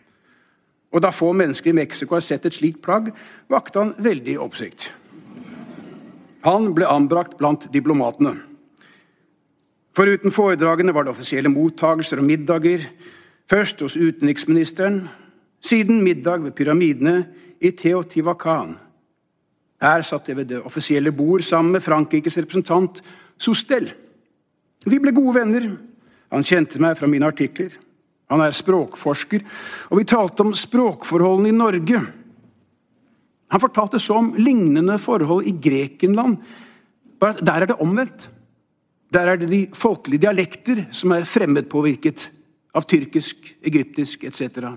Og 0.93 1.01
da 1.03 1.11
få 1.11 1.31
mennesker 1.35 1.71
i 1.71 1.75
Mexico 1.75 2.15
har 2.15 2.23
sett 2.23 2.45
et 2.45 2.55
slikt 2.55 2.83
plagg, 2.85 3.11
vakte 3.51 3.81
han 3.81 3.93
veldig 3.97 4.37
oppsikt. 4.43 4.91
Han 6.43 6.71
ble 6.75 6.87
anbrakt 6.87 7.37
blant 7.39 7.69
diplomatene. 7.73 8.35
Foruten 9.95 10.33
foredragene 10.33 10.93
var 10.95 11.05
det 11.05 11.13
offisielle 11.13 11.51
mottagelser 11.51 12.19
og 12.19 12.27
middager. 12.27 12.87
Først 13.49 13.83
hos 13.83 13.95
utenriksministeren, 13.97 15.03
siden 15.63 16.01
middag 16.03 16.43
ved 16.43 16.55
pyramidene 16.57 17.23
i 17.63 17.71
Teotihuacan. 17.71 18.75
Her 19.83 20.03
satt 20.05 20.29
jeg 20.29 20.39
ved 20.39 20.51
det 20.51 20.61
offisielle 20.63 21.11
bord 21.15 21.43
sammen 21.43 21.75
med 21.75 21.83
Frankrikes 21.83 22.37
representant 22.39 23.01
Sostel. 23.39 23.89
Vi 24.85 24.99
ble 24.99 25.15
gode 25.15 25.37
venner. 25.39 25.69
Han 26.33 26.45
kjente 26.47 26.81
meg 26.81 26.97
fra 26.99 27.07
mine 27.07 27.27
artikler. 27.27 27.75
Han 28.31 28.41
er 28.41 28.55
språkforsker, 28.55 29.43
og 29.91 29.99
vi 29.99 30.07
talte 30.09 30.45
om 30.45 30.53
språkforholdene 30.57 31.51
i 31.51 31.57
Norge. 31.57 31.99
Han 33.53 33.61
fortalte 33.61 33.99
så 34.01 34.17
om 34.17 34.31
lignende 34.39 34.95
forhold 34.97 35.45
i 35.45 35.53
Grekenland, 35.61 36.39
bare 37.21 37.43
der 37.45 37.61
er 37.61 37.69
det 37.69 37.81
omvendt. 37.83 38.29
Der 39.13 39.29
er 39.29 39.37
det 39.37 39.51
de 39.51 39.67
folkelige 39.77 40.23
dialekter 40.25 40.87
som 40.91 41.13
er 41.13 41.27
fremmedpåvirket 41.29 42.25
av 42.73 42.87
tyrkisk, 42.89 43.53
egyptisk 43.61 44.23
etc. 44.25 44.73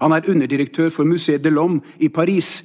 Han 0.00 0.12
er 0.12 0.28
underdirektør 0.28 0.88
for 0.88 1.04
Musée 1.04 1.38
de 1.38 1.50
l'Homme 1.50 1.80
i 2.00 2.08
Paris. 2.08 2.64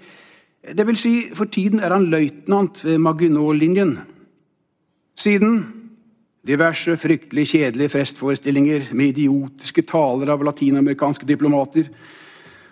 Det 0.77 0.87
vil 0.87 0.97
si, 0.97 1.21
for 1.33 1.45
tiden 1.45 1.79
er 1.79 1.93
han 1.93 2.09
løytnant 2.09 2.83
ved 2.85 2.97
Maginot-linjen. 2.97 3.99
Siden 5.15 5.65
diverse 6.47 6.97
fryktelig 6.97 7.47
kjedelige 7.47 7.89
festforestillinger 7.89 8.93
med 8.93 9.13
idiotiske 9.13 9.81
taler 9.81 10.29
av 10.29 10.43
latinamerikanske 10.45 11.25
diplomater. 11.25 11.89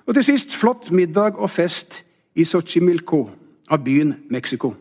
Og 0.05 0.13
til 0.13 0.23
sist 0.23 0.55
flott 0.55 0.91
middag 0.91 1.39
og 1.39 1.49
fest 1.49 2.03
i 2.35 2.45
Xochimilco 2.45 3.23
av 3.69 3.83
byen 3.83 4.13
Mexico. 4.29 4.73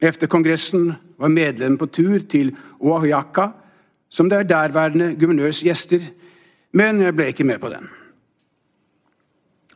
Efter 0.00 0.26
kongressen 0.26 0.92
var 1.18 1.28
medlemmene 1.28 1.78
på 1.78 1.86
tur 1.86 2.18
til 2.28 2.54
Oahuaca, 2.80 3.50
som 4.08 4.28
det 4.28 4.38
er 4.38 4.48
derværende 4.48 5.14
guvernørs 5.20 5.62
gjester, 5.62 6.00
men 6.72 7.00
jeg 7.00 7.16
ble 7.16 7.28
ikke 7.30 7.44
med 7.44 7.60
på 7.60 7.68
den. 7.68 7.88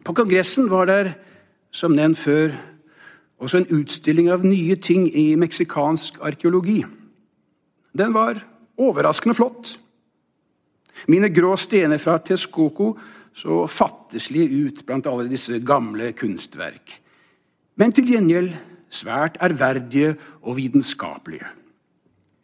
På 0.04 0.14
kongressen 0.14 0.68
var 0.68 0.87
der, 0.90 1.14
som 1.73 1.94
nevnt 1.96 2.20
før, 2.20 2.52
også 3.40 3.62
en 3.62 3.70
utstilling 3.80 4.28
av 4.32 4.44
nye 4.46 4.76
ting 4.76 5.08
i 5.08 5.32
meksikansk 5.40 6.20
arkeologi. 6.25 6.82
Den 7.96 8.14
var 8.14 8.38
overraskende 8.80 9.34
flott. 9.37 9.75
Mine 11.11 11.30
grå 11.34 11.56
stener 11.58 11.99
fra 11.99 12.18
Texcoco 12.23 12.94
så 13.34 13.64
fattigslige 13.66 14.68
ut 14.68 14.84
blant 14.87 15.08
alle 15.11 15.26
disse 15.30 15.58
gamle 15.66 16.12
kunstverk, 16.14 17.00
men 17.80 17.92
til 17.92 18.12
gjengjeld 18.12 18.52
svært 18.94 19.40
ærverdige 19.42 20.14
og 20.44 20.56
vitenskapelige. 20.61 21.49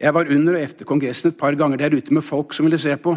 Jeg 0.01 0.13
var 0.17 0.31
under 0.33 0.57
og 0.57 0.63
etter 0.65 0.87
kongressen 0.89 1.29
et 1.31 1.37
par 1.39 1.55
ganger 1.55 1.79
der 1.79 1.95
ute 1.95 2.13
med 2.13 2.25
folk 2.25 2.55
som 2.57 2.65
ville 2.65 2.79
se 2.81 2.95
på. 2.97 3.15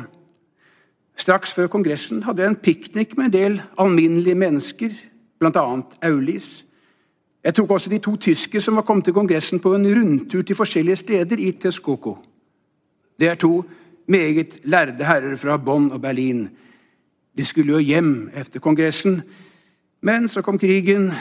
Straks 1.16 1.52
før 1.54 1.70
kongressen 1.70 2.22
hadde 2.26 2.42
jeg 2.42 2.50
en 2.50 2.62
piknik 2.62 3.16
med 3.16 3.28
en 3.28 3.32
del 3.32 3.60
alminnelige 3.78 4.34
mennesker, 4.34 4.94
bl.a. 5.38 5.64
Aulis. 6.02 6.64
Jeg 7.44 7.54
tok 7.54 7.70
også 7.70 7.90
de 7.90 8.00
to 8.02 8.16
tyske 8.16 8.60
som 8.60 8.76
var 8.76 8.86
kommet 8.88 9.04
til 9.04 9.14
kongressen 9.14 9.60
på 9.60 9.74
en 9.76 9.86
rundtur 9.86 10.42
til 10.42 10.56
forskjellige 10.56 10.96
steder 10.96 11.38
i 11.38 11.52
Texcoco. 11.52 12.16
Det 13.20 13.28
er 13.28 13.34
to 13.34 13.62
meget 14.08 14.58
lærde 14.64 15.04
herrer 15.04 15.36
fra 15.36 15.56
Bonn 15.56 15.92
og 15.92 16.00
Berlin. 16.02 16.48
De 17.36 17.44
skulle 17.44 17.72
jo 17.72 17.78
hjem 17.78 18.30
etter 18.34 18.60
kongressen, 18.60 19.22
men 20.02 20.28
så 20.28 20.42
kom 20.42 20.58
krigen, 20.58 21.12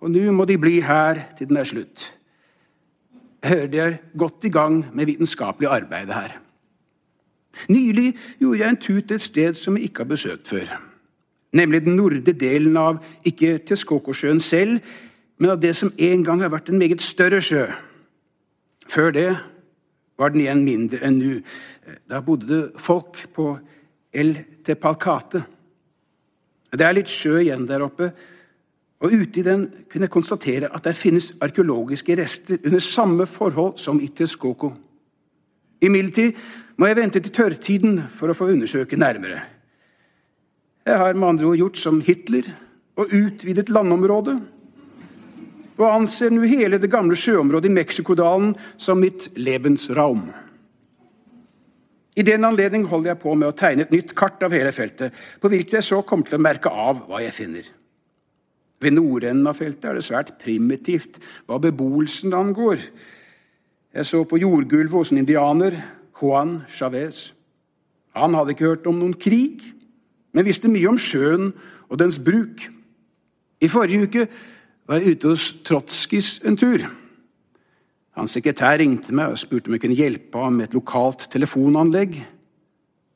og 0.00 0.10
nå 0.10 0.32
må 0.32 0.44
de 0.44 0.58
bli 0.58 0.80
her 0.80 1.20
til 1.38 1.48
den 1.48 1.56
er 1.56 1.64
slutt. 1.64 2.12
Jeg 3.42 3.50
hører 3.50 3.66
de 3.66 3.78
er 3.78 3.96
godt 4.18 4.44
i 4.44 4.50
gang 4.50 4.84
med 4.94 5.06
vitenskapelig 5.06 5.68
arbeid 5.70 6.12
her. 6.12 6.45
Nylig 7.68 8.12
gjorde 8.40 8.60
jeg 8.60 8.68
en 8.68 8.80
tur 8.80 9.00
til 9.00 9.16
et 9.16 9.22
sted 9.24 9.54
som 9.58 9.76
jeg 9.76 9.88
ikke 9.88 10.04
har 10.04 10.12
besøkt 10.12 10.48
før. 10.48 10.76
Nemlig 11.56 11.84
den 11.84 11.96
nordre 11.96 12.32
delen 12.32 12.76
av 12.76 12.98
ikke 13.24 13.58
Texcoco-sjøen 13.58 14.40
selv, 14.40 14.78
men 15.38 15.52
av 15.52 15.60
det 15.60 15.74
som 15.76 15.92
en 15.96 16.24
gang 16.24 16.42
har 16.42 16.52
vært 16.52 16.70
en 16.72 16.80
meget 16.80 17.04
større 17.04 17.40
sjø. 17.44 17.66
Før 18.88 19.10
det 19.12 19.28
var 20.18 20.32
den 20.32 20.44
igjen 20.44 20.64
mindre 20.64 21.02
enn 21.04 21.18
nå. 21.20 21.34
Da 22.08 22.22
bodde 22.24 22.48
det 22.48 22.80
folk 22.80 23.18
på 23.34 23.50
El 24.12 24.36
Tepalcate. 24.64 25.44
Det 26.76 26.84
er 26.84 26.96
litt 26.96 27.12
sjø 27.12 27.38
igjen 27.40 27.66
der 27.68 27.84
oppe, 27.84 28.10
og 29.04 29.12
ute 29.12 29.40
i 29.40 29.44
den 29.44 29.66
kunne 29.90 30.08
jeg 30.08 30.12
konstatere 30.12 30.70
at 30.72 30.84
der 30.84 30.96
finnes 30.96 31.34
arkeologiske 31.44 32.16
rester 32.16 32.60
under 32.64 32.80
samme 32.80 33.26
forhold 33.28 33.76
som 33.80 34.00
i 34.00 34.08
Texcoco. 34.08 34.72
Imidlertid 35.84 36.38
må 36.76 36.88
jeg 36.88 36.98
vente 36.98 37.20
til 37.20 37.34
tørrtiden 37.34 38.00
for 38.12 38.32
å 38.32 38.36
få 38.36 38.50
undersøke 38.52 38.98
nærmere. 39.00 39.42
Jeg 40.86 41.00
har 41.02 41.16
med 41.18 41.28
andre 41.34 41.48
ord 41.50 41.60
gjort 41.60 41.80
som 41.80 42.00
Hitler 42.04 42.48
og 42.96 43.12
utvidet 43.12 43.72
landområdet, 43.72 44.36
og 45.76 45.86
anser 45.90 46.32
nå 46.32 46.46
hele 46.48 46.78
det 46.80 46.88
gamle 46.92 47.16
sjøområdet 47.18 47.68
i 47.68 47.76
Mexikodalen 47.76 48.54
som 48.80 49.00
mitt 49.02 49.28
Lebensraum. 49.36 50.28
I 52.16 52.24
den 52.24 52.46
anledning 52.48 52.86
holder 52.88 53.12
jeg 53.12 53.20
på 53.20 53.34
med 53.36 53.50
å 53.50 53.56
tegne 53.56 53.84
et 53.84 53.92
nytt 53.92 54.14
kart 54.16 54.40
av 54.46 54.54
hele 54.56 54.72
feltet, 54.72 55.12
på 55.40 55.50
hvilket 55.52 55.76
jeg 55.78 55.88
så 55.90 55.98
kommer 56.00 56.30
til 56.30 56.38
å 56.38 56.46
merke 56.46 56.72
av 56.72 57.02
hva 57.10 57.20
jeg 57.20 57.34
finner. 57.36 57.66
Ved 58.80 58.96
nordenden 58.96 59.48
av 59.48 59.58
feltet 59.58 59.84
er 59.90 59.98
det 59.98 60.04
svært 60.06 60.32
primitivt 60.40 61.20
hva 61.44 61.58
beboelsen 61.60 62.32
angår. 62.36 62.80
Jeg 63.96 64.04
så 64.06 64.26
på 64.28 64.36
jordgulvet 64.36 64.92
hos 64.92 65.10
en 65.12 65.22
indianer, 65.22 65.72
Juan 66.20 66.58
Chavez. 66.68 67.30
Han 68.12 68.34
hadde 68.36 68.52
ikke 68.52 68.68
hørt 68.68 68.88
om 68.90 68.98
noen 69.00 69.14
krig, 69.16 69.62
men 70.36 70.44
visste 70.44 70.68
mye 70.68 70.90
om 70.90 70.98
sjøen 71.00 71.54
og 71.88 71.96
dens 72.02 72.18
bruk. 72.20 72.66
I 73.64 73.70
forrige 73.72 74.04
uke 74.04 74.24
var 74.84 75.00
jeg 75.00 75.16
ute 75.16 75.30
hos 75.32 75.46
Trotskis 75.64 76.42
en 76.44 76.58
tur. 76.60 76.84
Hans 78.20 78.36
sekretær 78.36 78.76
ringte 78.82 79.16
meg 79.16 79.32
og 79.32 79.40
spurte 79.40 79.72
om 79.72 79.78
jeg 79.78 79.86
kunne 79.86 79.96
hjelpe 79.96 80.44
ham 80.44 80.60
med 80.60 80.68
et 80.68 80.76
lokalt 80.76 81.24
telefonanlegg. 81.32 82.18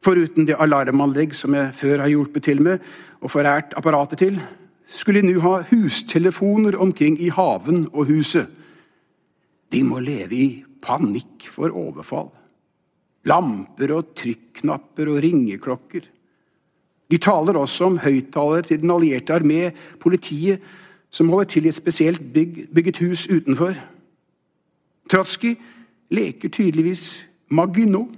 Foruten 0.01 0.49
det 0.49 0.57
alarmanlegg 0.57 1.37
som 1.37 1.59
jeg 1.61 1.77
før 1.77 2.07
har 2.07 2.15
hjulpet 2.15 2.49
til 2.49 2.65
med 2.65 2.81
og 3.21 3.35
forært 3.37 3.77
apparatet 3.77 4.25
til, 4.25 4.41
skulle 4.89 5.21
de 5.21 5.29
nå 5.29 5.45
ha 5.45 5.61
hustelefoner 5.75 6.81
omkring 6.81 7.21
i 7.21 7.29
haven 7.29 7.85
og 7.93 8.09
huset. 8.09 8.49
De 9.73 9.85
må 9.85 10.01
leve 10.01 10.41
i 10.41 10.51
panikk 10.83 11.49
for 11.49 11.73
overfall. 11.77 12.31
Lamper 13.29 13.93
og 13.97 14.15
trykknapper 14.17 15.11
og 15.13 15.23
ringeklokker. 15.23 16.07
De 17.11 17.19
taler 17.19 17.59
også 17.59 17.91
om 17.91 17.99
høyttalere 17.99 18.63
til 18.63 18.81
den 18.81 18.93
allierte 18.95 19.35
armé, 19.35 19.73
politiet, 20.01 20.61
som 21.11 21.29
holder 21.29 21.51
til 21.51 21.67
i 21.67 21.69
et 21.69 21.75
spesielt 21.75 22.23
bygg, 22.33 22.69
bygget 22.75 22.99
hus 23.03 23.27
utenfor. 23.29 23.75
Trotskij 25.11 25.57
leker 26.11 26.49
tydeligvis 26.49 27.27
Maginot. 27.51 28.09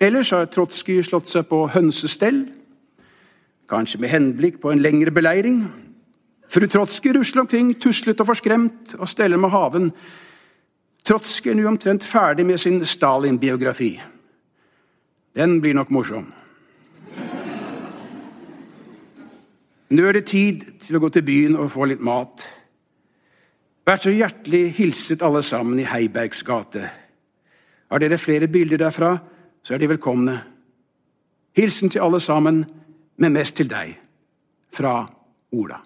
Ellers 0.00 0.30
har 0.30 0.48
Trotskij 0.48 1.02
slått 1.04 1.28
seg 1.28 1.44
på 1.48 1.66
hønsestell, 1.72 2.46
kanskje 3.68 4.00
med 4.00 4.12
henblikk 4.12 4.60
på 4.60 4.72
en 4.72 4.80
lengre 4.80 5.12
beleiring. 5.12 5.66
Fru 6.48 6.66
Trotskij 6.66 7.12
rusler 7.16 7.44
omkring, 7.44 7.74
tuslet 7.80 8.20
og 8.20 8.30
forskremt, 8.32 8.94
og 8.98 9.08
steller 9.08 9.36
med 9.36 9.52
haven. 9.52 9.92
Trotskij 11.06 11.52
er 11.52 11.54
nå 11.54 11.68
omtrent 11.70 12.04
ferdig 12.04 12.46
med 12.46 12.58
sin 12.58 12.80
Stalin-biografi. 12.82 13.92
Den 15.36 15.60
blir 15.60 15.76
nok 15.78 15.90
morsom. 15.94 16.32
Nå 19.88 20.02
er 20.02 20.18
det 20.18 20.26
tid 20.26 20.64
til 20.82 20.98
å 20.98 21.02
gå 21.04 21.12
til 21.14 21.22
byen 21.22 21.58
og 21.62 21.70
få 21.70 21.86
litt 21.86 22.02
mat. 22.02 22.42
Vær 23.86 24.02
så 24.02 24.10
hjertelig 24.10 24.72
hilset 24.80 25.22
alle 25.22 25.44
sammen 25.46 25.78
i 25.78 25.86
Heibergs 25.86 26.42
gate. 26.42 26.88
Har 27.86 28.02
dere 28.02 28.18
flere 28.18 28.50
bilder 28.50 28.82
derfra, 28.82 29.12
så 29.62 29.74
er 29.74 29.78
de 29.78 29.92
velkomne. 29.94 30.40
Hilsen 31.54 31.90
til 31.90 32.02
alle 32.02 32.18
sammen, 32.20 32.64
men 33.16 33.36
mest 33.36 33.56
til 33.60 33.70
deg. 33.70 33.94
Fra 34.74 35.04
Ola. 35.54 35.78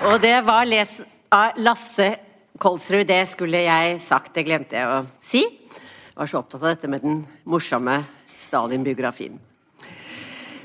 Og 0.00 0.16
det 0.16 0.38
var 0.46 0.64
lest 0.64 1.02
av 1.28 1.58
Lasse 1.60 2.14
Kolsrud. 2.58 3.04
Det 3.04 3.20
skulle 3.28 3.60
jeg 3.66 3.98
sagt, 4.00 4.32
det 4.32 4.46
glemte 4.48 4.78
jeg 4.78 4.88
å 4.88 5.02
si. 5.20 5.42
Jeg 5.44 6.16
var 6.16 6.30
så 6.30 6.40
opptatt 6.40 6.62
av 6.62 6.70
dette 6.70 6.88
med 6.88 7.04
den 7.04 7.18
morsomme 7.44 7.98
Stalin-biografien. 8.40 9.36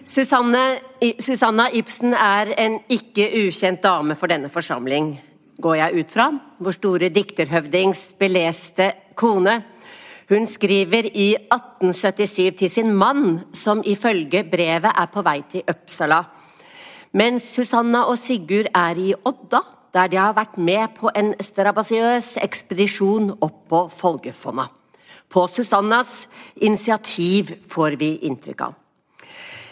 Susanne, 0.07 0.61
Susanna 1.19 1.65
Ibsen 1.75 2.15
er 2.15 2.53
en 2.63 2.77
ikke 2.87 3.27
ukjent 3.41 3.83
dame 3.83 4.15
for 4.15 4.31
denne 4.31 4.47
forsamling, 4.53 5.17
går 5.59 5.79
jeg 5.81 5.99
ut 6.05 6.15
fra. 6.15 6.29
Vår 6.63 6.77
store 6.77 7.11
dikterhøvdings 7.11 8.05
beleste 8.21 8.93
kone. 9.19 9.57
Hun 10.31 10.47
skriver 10.47 11.09
i 11.11 11.33
1877 11.35 12.55
til 12.61 12.71
sin 12.71 12.95
mann, 12.95 13.41
som 13.51 13.83
ifølge 13.83 14.45
brevet 14.47 14.95
er 14.95 15.11
på 15.11 15.27
vei 15.27 15.41
til 15.51 15.67
Uppsala. 15.67 16.23
Mens 17.15 17.45
Susanna 17.55 18.01
og 18.09 18.17
Sigurd 18.19 18.67
er 18.75 18.97
i 18.99 19.13
Odda, 19.15 19.61
der 19.95 20.09
de 20.11 20.17
har 20.19 20.33
vært 20.35 20.57
med 20.59 20.97
på 20.97 21.07
en 21.15 21.29
strabasiøs 21.39 22.33
ekspedisjon 22.43 23.29
opp 23.39 23.61
på 23.71 23.79
Folgefonna. 23.87 24.65
På 25.31 25.45
Susannas 25.47 26.25
initiativ, 26.59 27.53
får 27.71 27.95
vi 28.01 28.09
inntrykk 28.27 28.63
av. 28.65 28.73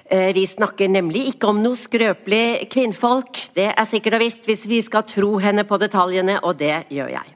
Eh, 0.06 0.32
vi 0.32 0.45
snakker 0.47 0.88
nemlig 0.88 1.25
ikke 1.34 1.49
om 1.51 1.60
noe 1.60 1.75
skrøpelig 1.75 2.69
kvinnfolk, 2.71 3.49
det 3.60 3.67
er 3.73 3.91
sikkert 3.91 4.15
og 4.15 4.23
visst 4.23 4.47
hvis 4.47 4.63
vi 4.71 4.79
skal 4.86 5.03
tro 5.03 5.36
henne 5.43 5.67
på 5.67 5.82
detaljene, 5.84 6.39
og 6.47 6.56
det 6.63 6.86
gjør 6.95 7.12
jeg. 7.17 7.36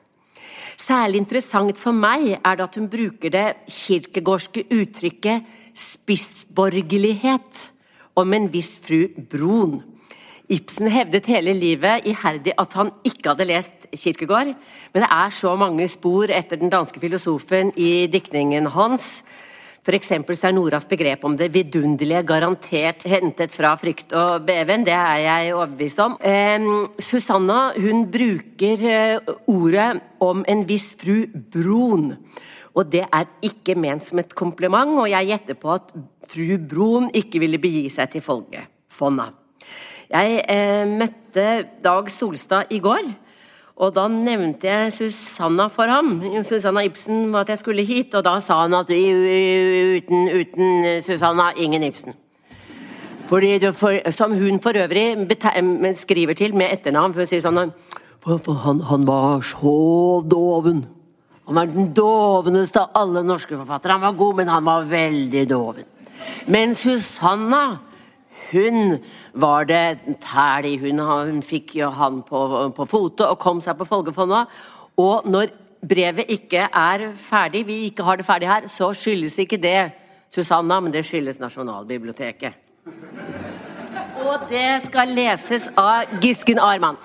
Særlig 0.80 1.24
interessant 1.26 1.76
for 1.76 1.92
meg 1.92 2.38
er 2.38 2.56
det 2.56 2.64
at 2.70 2.80
hun 2.80 2.88
bruker 2.88 3.36
det 3.36 3.46
kirkegårdske 3.68 4.70
uttrykket 4.72 5.52
spissborgerlighet 5.76 7.66
om 8.16 8.34
en 8.34 8.48
viss 8.56 8.78
fru 8.80 9.10
Brun. 9.18 9.97
Ibsen 10.48 10.88
hevdet 10.88 11.28
hele 11.28 11.52
livet 11.52 12.06
iherdig 12.08 12.54
at 12.56 12.78
han 12.80 12.94
ikke 13.04 13.34
hadde 13.34 13.50
lest 13.50 13.74
Kirkegård, 13.92 14.54
men 14.94 15.04
det 15.04 15.10
er 15.12 15.34
så 15.36 15.56
mange 15.60 15.88
spor 15.92 16.32
etter 16.32 16.60
den 16.60 16.72
danske 16.72 17.00
filosofen 17.04 17.74
i 17.76 18.08
diktningen 18.12 18.70
hans 18.72 19.22
F.eks. 19.88 20.10
så 20.36 20.50
er 20.50 20.52
Noras 20.52 20.84
begrep 20.84 21.22
om 21.24 21.38
det 21.40 21.48
vidunderlige 21.54 22.26
garantert 22.28 23.06
hentet 23.08 23.54
fra 23.56 23.70
frykt 23.80 24.12
og 24.20 24.44
beven. 24.44 24.84
Det 24.84 24.92
er 24.92 25.22
jeg 25.24 25.54
overbevist 25.56 26.02
om. 26.04 26.18
Eh, 26.20 26.60
Susanna 27.00 27.72
hun 27.78 28.04
bruker 28.12 28.84
eh, 28.84 29.32
ordet 29.48 30.02
om 30.20 30.44
en 30.44 30.66
viss 30.68 30.90
fru 31.00 31.22
Brun. 31.32 32.12
Og 32.76 32.92
det 32.92 33.06
er 33.08 33.32
ikke 33.48 33.78
ment 33.80 34.04
som 34.04 34.20
et 34.20 34.36
kompliment, 34.36 34.92
og 35.00 35.08
jeg 35.08 35.32
gjetter 35.32 35.56
på 35.56 35.72
at 35.78 35.96
fru 36.28 36.58
Brun 36.60 37.08
ikke 37.16 37.40
ville 37.40 37.62
begi 37.62 37.88
seg 37.94 38.12
til 38.12 38.26
Folgefonna. 38.28 39.32
Jeg 40.08 40.44
eh, 40.48 40.86
møtte 40.88 41.48
Dag 41.84 42.12
Solstad 42.12 42.72
i 42.72 42.80
går. 42.80 43.10
Og 43.78 43.92
da 43.94 44.08
nevnte 44.10 44.66
jeg 44.66 44.94
Susanna 44.96 45.68
for 45.70 45.92
ham, 45.92 46.16
Susanna 46.42 46.82
Ibsen, 46.88 47.28
var 47.34 47.46
at 47.46 47.52
jeg 47.54 47.62
skulle 47.62 47.86
hit. 47.86 48.16
Og 48.18 48.24
da 48.26 48.40
sa 48.42 48.64
han 48.64 48.74
at 48.74 48.90
uten, 48.90 50.24
uten 50.34 50.88
Susanna, 51.06 51.52
ingen 51.58 51.86
Ibsen. 51.86 52.16
Fordi 53.28 53.60
for, 53.76 54.00
som 54.16 54.34
hun 54.40 54.60
for 54.64 54.78
øvrig 54.80 55.28
skriver 56.00 56.34
til 56.34 56.56
med 56.56 56.72
etternavn, 56.72 57.14
for 57.14 57.26
å 57.26 57.28
si 57.28 57.42
sånn 57.44 57.74
for, 58.24 58.40
for 58.40 58.64
han, 58.64 58.80
han, 58.88 59.04
var 59.08 59.44
så 59.46 60.24
doven. 60.26 60.86
Han 61.46 61.60
var 61.60 61.68
den 61.72 61.92
doveneste 61.96 62.82
av 62.82 62.96
alle 63.04 63.24
norske 63.24 63.56
forfattere. 63.56 64.00
Han 64.00 64.08
var 64.08 64.18
god, 64.18 64.40
men 64.40 64.52
han 64.52 64.66
var 64.66 64.88
veldig 64.90 65.44
doven. 65.50 65.86
Men 66.48 66.74
Susanna 66.76 67.80
hun 68.52 68.98
var 69.34 69.68
det 69.70 70.18
tæl. 70.24 70.68
Hun, 70.82 71.00
hun 71.00 71.42
fikk 71.46 71.76
jo 71.80 71.90
han 71.90 72.22
på, 72.28 72.42
på 72.76 72.86
fote 72.90 73.28
og 73.28 73.40
kom 73.42 73.62
seg 73.64 73.78
på 73.80 73.88
Folgefonna. 73.88 74.46
Og 74.98 75.28
når 75.30 75.54
brevet 75.88 76.30
ikke 76.34 76.68
er 76.74 77.08
ferdig, 77.14 77.66
vi 77.68 77.84
ikke 77.90 78.04
har 78.04 78.18
det 78.18 78.26
ferdig 78.26 78.50
her, 78.50 78.68
så 78.72 78.92
skyldes 78.98 79.38
ikke 79.44 79.60
det 79.62 79.92
Susanna, 80.34 80.80
men 80.80 80.92
det 80.92 81.06
skyldes 81.08 81.40
Nasjonalbiblioteket. 81.40 82.54
Og 84.26 84.48
det 84.50 84.82
skal 84.88 85.14
leses 85.16 85.70
av 85.78 86.18
Gisken 86.24 86.60
Arman. 86.60 86.98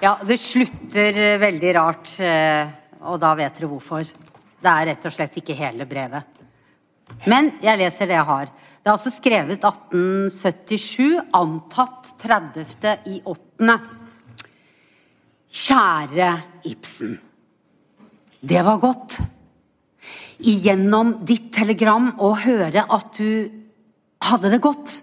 Ja, 0.00 0.14
det 0.24 0.38
slutter 0.40 1.16
veldig 1.42 1.72
rart, 1.76 2.12
eh, 2.24 2.70
og 3.04 3.20
da 3.20 3.34
vet 3.36 3.58
dere 3.58 3.68
hvorfor. 3.68 4.29
Det 4.60 4.68
er 4.68 4.90
rett 4.90 5.06
og 5.08 5.14
slett 5.14 5.38
ikke 5.40 5.56
hele 5.56 5.86
brevet. 5.88 6.38
Men 7.28 7.54
jeg 7.64 7.80
leser 7.80 8.08
det 8.08 8.18
jeg 8.18 8.28
har. 8.28 8.50
Det 8.80 8.88
er 8.88 8.94
altså 8.94 9.12
skrevet 9.12 9.64
1877, 9.64 11.18
antatt 11.36 12.12
30. 12.22 12.94
i 13.12 13.18
8. 13.28 13.76
Kjære 15.50 16.30
Ibsen. 16.70 17.18
Det 18.40 18.64
var 18.64 18.80
godt. 18.80 19.18
Igjennom 20.40 21.18
ditt 21.28 21.50
telegram 21.52 22.14
å 22.24 22.32
høre 22.40 22.86
at 22.88 23.18
du 23.18 23.50
hadde 24.24 24.52
det 24.54 24.62
godt. 24.64 24.96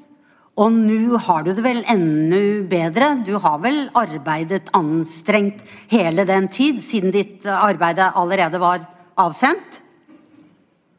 Og 0.58 0.74
nå 0.74 1.20
har 1.22 1.44
du 1.46 1.52
det 1.54 1.62
vel 1.62 1.84
enda 1.86 2.42
bedre. 2.66 3.12
Du 3.22 3.36
har 3.44 3.60
vel 3.62 3.84
arbeidet 3.94 4.72
anstrengt 4.78 5.62
hele 5.92 6.26
den 6.26 6.50
tid, 6.50 6.82
siden 6.82 7.14
ditt 7.14 7.46
arbeid 7.46 8.02
allerede 8.08 8.62
var 8.62 8.82
avsendt. 9.22 9.82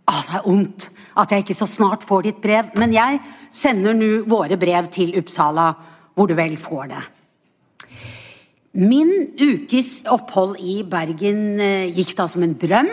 Ah, 0.09 0.23
det 0.25 0.39
er 0.41 0.49
ondt 0.49 0.89
at 1.19 1.33
jeg 1.35 1.45
ikke 1.45 1.59
så 1.59 1.67
snart 1.69 2.07
får 2.07 2.27
ditt 2.29 2.43
brev, 2.43 2.71
men 2.79 2.95
jeg 2.95 3.19
sender 3.55 3.97
nå 3.97 4.11
våre 4.31 4.59
brev 4.61 4.87
til 4.95 5.17
Uppsala, 5.19 5.73
hvor 6.15 6.31
du 6.31 6.37
vel 6.39 6.57
får 6.61 6.91
det. 6.93 7.05
Min 8.79 9.11
ukes 9.35 10.05
opphold 10.07 10.59
i 10.63 10.83
Bergen 10.87 11.59
eh, 11.59 11.89
gikk 11.97 12.13
da 12.19 12.29
som 12.31 12.45
en 12.47 12.55
drøm, 12.61 12.91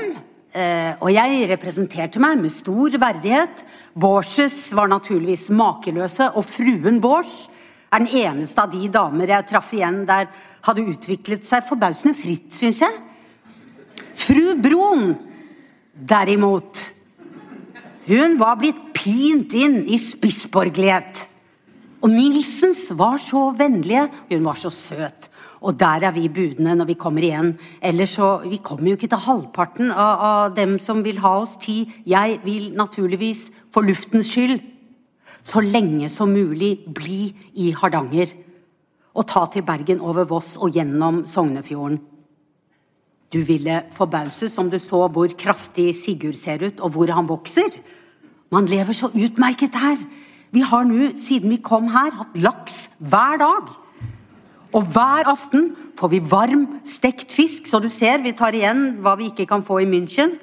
eh, 0.56 0.94
og 0.98 1.12
jeg 1.14 1.50
representerte 1.52 2.22
meg 2.24 2.40
med 2.42 2.54
stor 2.54 2.96
verdighet. 3.02 3.62
Borses 3.94 4.72
var 4.74 4.90
naturligvis 4.90 5.52
makeløse, 5.54 6.32
og 6.34 6.48
fruen 6.50 6.98
Bors 7.04 7.46
er 7.92 8.02
den 8.02 8.10
eneste 8.26 8.64
av 8.64 8.72
de 8.74 8.90
damer 8.92 9.36
jeg 9.36 9.50
traff 9.52 9.70
igjen 9.76 10.02
der 10.08 10.32
hadde 10.66 10.88
utviklet 10.90 11.46
seg 11.46 11.68
forbausende 11.68 12.18
fritt, 12.18 12.50
syns 12.56 12.82
jeg. 12.82 12.96
Fru 14.15 14.56
Broen, 14.62 15.15
derimot, 15.95 16.82
hun 18.08 18.36
var 18.39 18.58
blitt 18.62 18.82
pint 18.95 19.54
inn 19.58 19.82
i 19.89 19.97
spissborgerlighet. 19.99 21.25
Og 22.06 22.12
Nilsens 22.13 22.88
var 22.97 23.17
så 23.21 23.49
vennlige, 23.58 24.08
hun 24.30 24.45
var 24.45 24.60
så 24.62 24.69
søt. 24.69 25.30
Og 25.65 25.73
der 25.80 26.06
er 26.06 26.13
vi 26.13 26.28
budene 26.30 26.75
når 26.78 26.91
vi 26.91 26.97
kommer 26.99 27.25
igjen. 27.25 27.56
Ellers 27.82 28.15
så, 28.19 28.43
Vi 28.45 28.58
kommer 28.58 28.91
jo 28.91 28.95
ikke 28.95 29.10
til 29.10 29.25
halvparten 29.25 29.91
av, 29.91 30.19
av 30.21 30.56
dem 30.56 30.78
som 30.80 31.04
vil 31.04 31.19
ha 31.19 31.39
oss 31.41 31.58
tid. 31.58 31.89
Jeg 32.06 32.39
vil 32.43 32.71
naturligvis, 32.78 33.49
for 33.73 33.82
luftens 33.82 34.30
skyld, 34.30 34.60
så 35.41 35.62
lenge 35.62 36.10
som 36.10 36.30
mulig 36.30 36.86
bli 36.93 37.34
i 37.56 37.71
Hardanger. 37.71 38.28
Og 39.15 39.25
ta 39.25 39.45
til 39.49 39.63
Bergen 39.63 40.01
over 40.01 40.25
Voss 40.30 40.58
og 40.58 40.75
gjennom 40.75 41.23
Sognefjorden. 41.25 42.14
Du 43.34 43.40
ville 43.44 43.82
forbauses 43.96 44.58
om 44.62 44.70
du 44.70 44.78
så 44.80 45.08
hvor 45.12 45.32
kraftig 45.38 45.94
Sigurd 45.98 46.38
ser 46.40 46.62
ut, 46.66 46.80
og 46.80 46.94
hvor 46.96 47.12
han 47.12 47.28
vokser. 47.30 47.74
Man 48.54 48.70
lever 48.70 48.94
så 48.94 49.10
utmerket 49.14 49.76
her. 49.76 49.98
Vi 50.52 50.62
har 50.64 50.86
nå, 50.88 51.16
siden 51.20 51.52
vi 51.52 51.60
kom 51.64 51.90
her, 51.92 52.14
hatt 52.22 52.38
laks 52.40 52.86
hver 53.00 53.42
dag. 53.42 53.74
Og 54.76 54.88
hver 54.94 55.28
aften 55.32 55.70
får 56.00 56.12
vi 56.12 56.22
varm, 56.32 56.66
stekt 56.86 57.34
fisk, 57.34 57.68
så 57.68 57.80
du 57.80 57.90
ser 57.90 58.24
vi 58.24 58.36
tar 58.36 58.56
igjen 58.56 59.00
hva 59.04 59.16
vi 59.20 59.32
ikke 59.32 59.48
kan 59.50 59.64
få 59.66 59.82
i 59.84 59.90
München. 59.90 60.36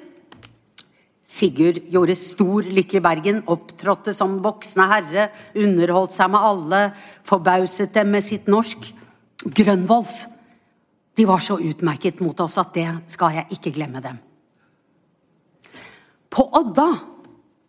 Sigurd 1.33 1.79
gjorde 1.89 2.17
stor 2.19 2.65
lykke 2.67 2.99
i 2.99 3.01
Bergen, 3.01 3.41
opptrådte 3.49 4.13
som 4.13 4.35
voksne 4.43 4.85
herre, 4.91 5.29
underholdt 5.57 6.13
seg 6.13 6.29
med 6.33 6.45
alle, 6.49 6.81
forbauset 7.25 7.93
dem 7.95 8.11
med 8.13 8.25
sitt 8.25 8.49
norsk. 8.51 8.91
Grønvolls 9.43 10.27
de 11.15 11.25
var 11.29 11.41
så 11.43 11.59
utmerket 11.61 12.21
mot 12.25 12.39
oss 12.41 12.57
at 12.61 12.73
det 12.75 12.87
skal 13.13 13.37
jeg 13.37 13.57
ikke 13.57 13.73
glemme 13.75 14.01
dem. 14.03 14.17
På 16.33 16.47
Odda 16.57 16.89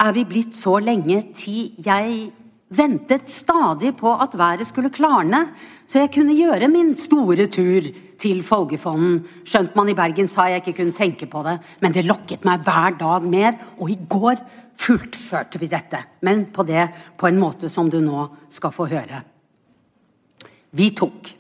er 0.01 0.15
vi 0.17 0.25
blitt 0.29 0.57
så 0.57 0.79
lenge 0.81 1.21
til 1.37 1.75
jeg 1.85 2.33
ventet 2.75 3.29
stadig 3.31 3.93
på 3.99 4.11
at 4.17 4.35
været 4.39 4.67
skulle 4.67 4.91
klarne, 4.91 5.45
så 5.87 6.01
jeg 6.01 6.13
kunne 6.15 6.35
gjøre 6.35 6.71
min 6.73 6.95
store 6.97 7.47
tur 7.53 7.87
til 8.19 8.43
Folgefonden. 8.43 9.21
Skjønt 9.45 9.77
man 9.77 9.93
i 9.93 9.97
Bergen 9.97 10.29
sa 10.31 10.49
jeg 10.49 10.63
ikke 10.63 10.79
kunne 10.81 10.97
tenke 10.97 11.29
på 11.31 11.45
det, 11.47 11.59
men 11.85 11.93
det 11.93 12.07
lokket 12.09 12.47
meg 12.49 12.65
hver 12.65 12.97
dag 12.99 13.29
mer, 13.29 13.61
og 13.79 13.93
i 13.93 13.99
går 14.09 14.41
fullførte 14.81 15.61
vi 15.61 15.69
dette. 15.71 16.01
Men 16.25 16.49
på 16.53 16.65
det 16.67 16.89
på 17.21 17.29
en 17.29 17.39
måte 17.39 17.69
som 17.71 17.91
du 17.91 18.01
nå 18.03 18.27
skal 18.51 18.75
få 18.75 18.89
høre. 18.91 19.23
Vi 20.75 20.91
tok 20.97 21.31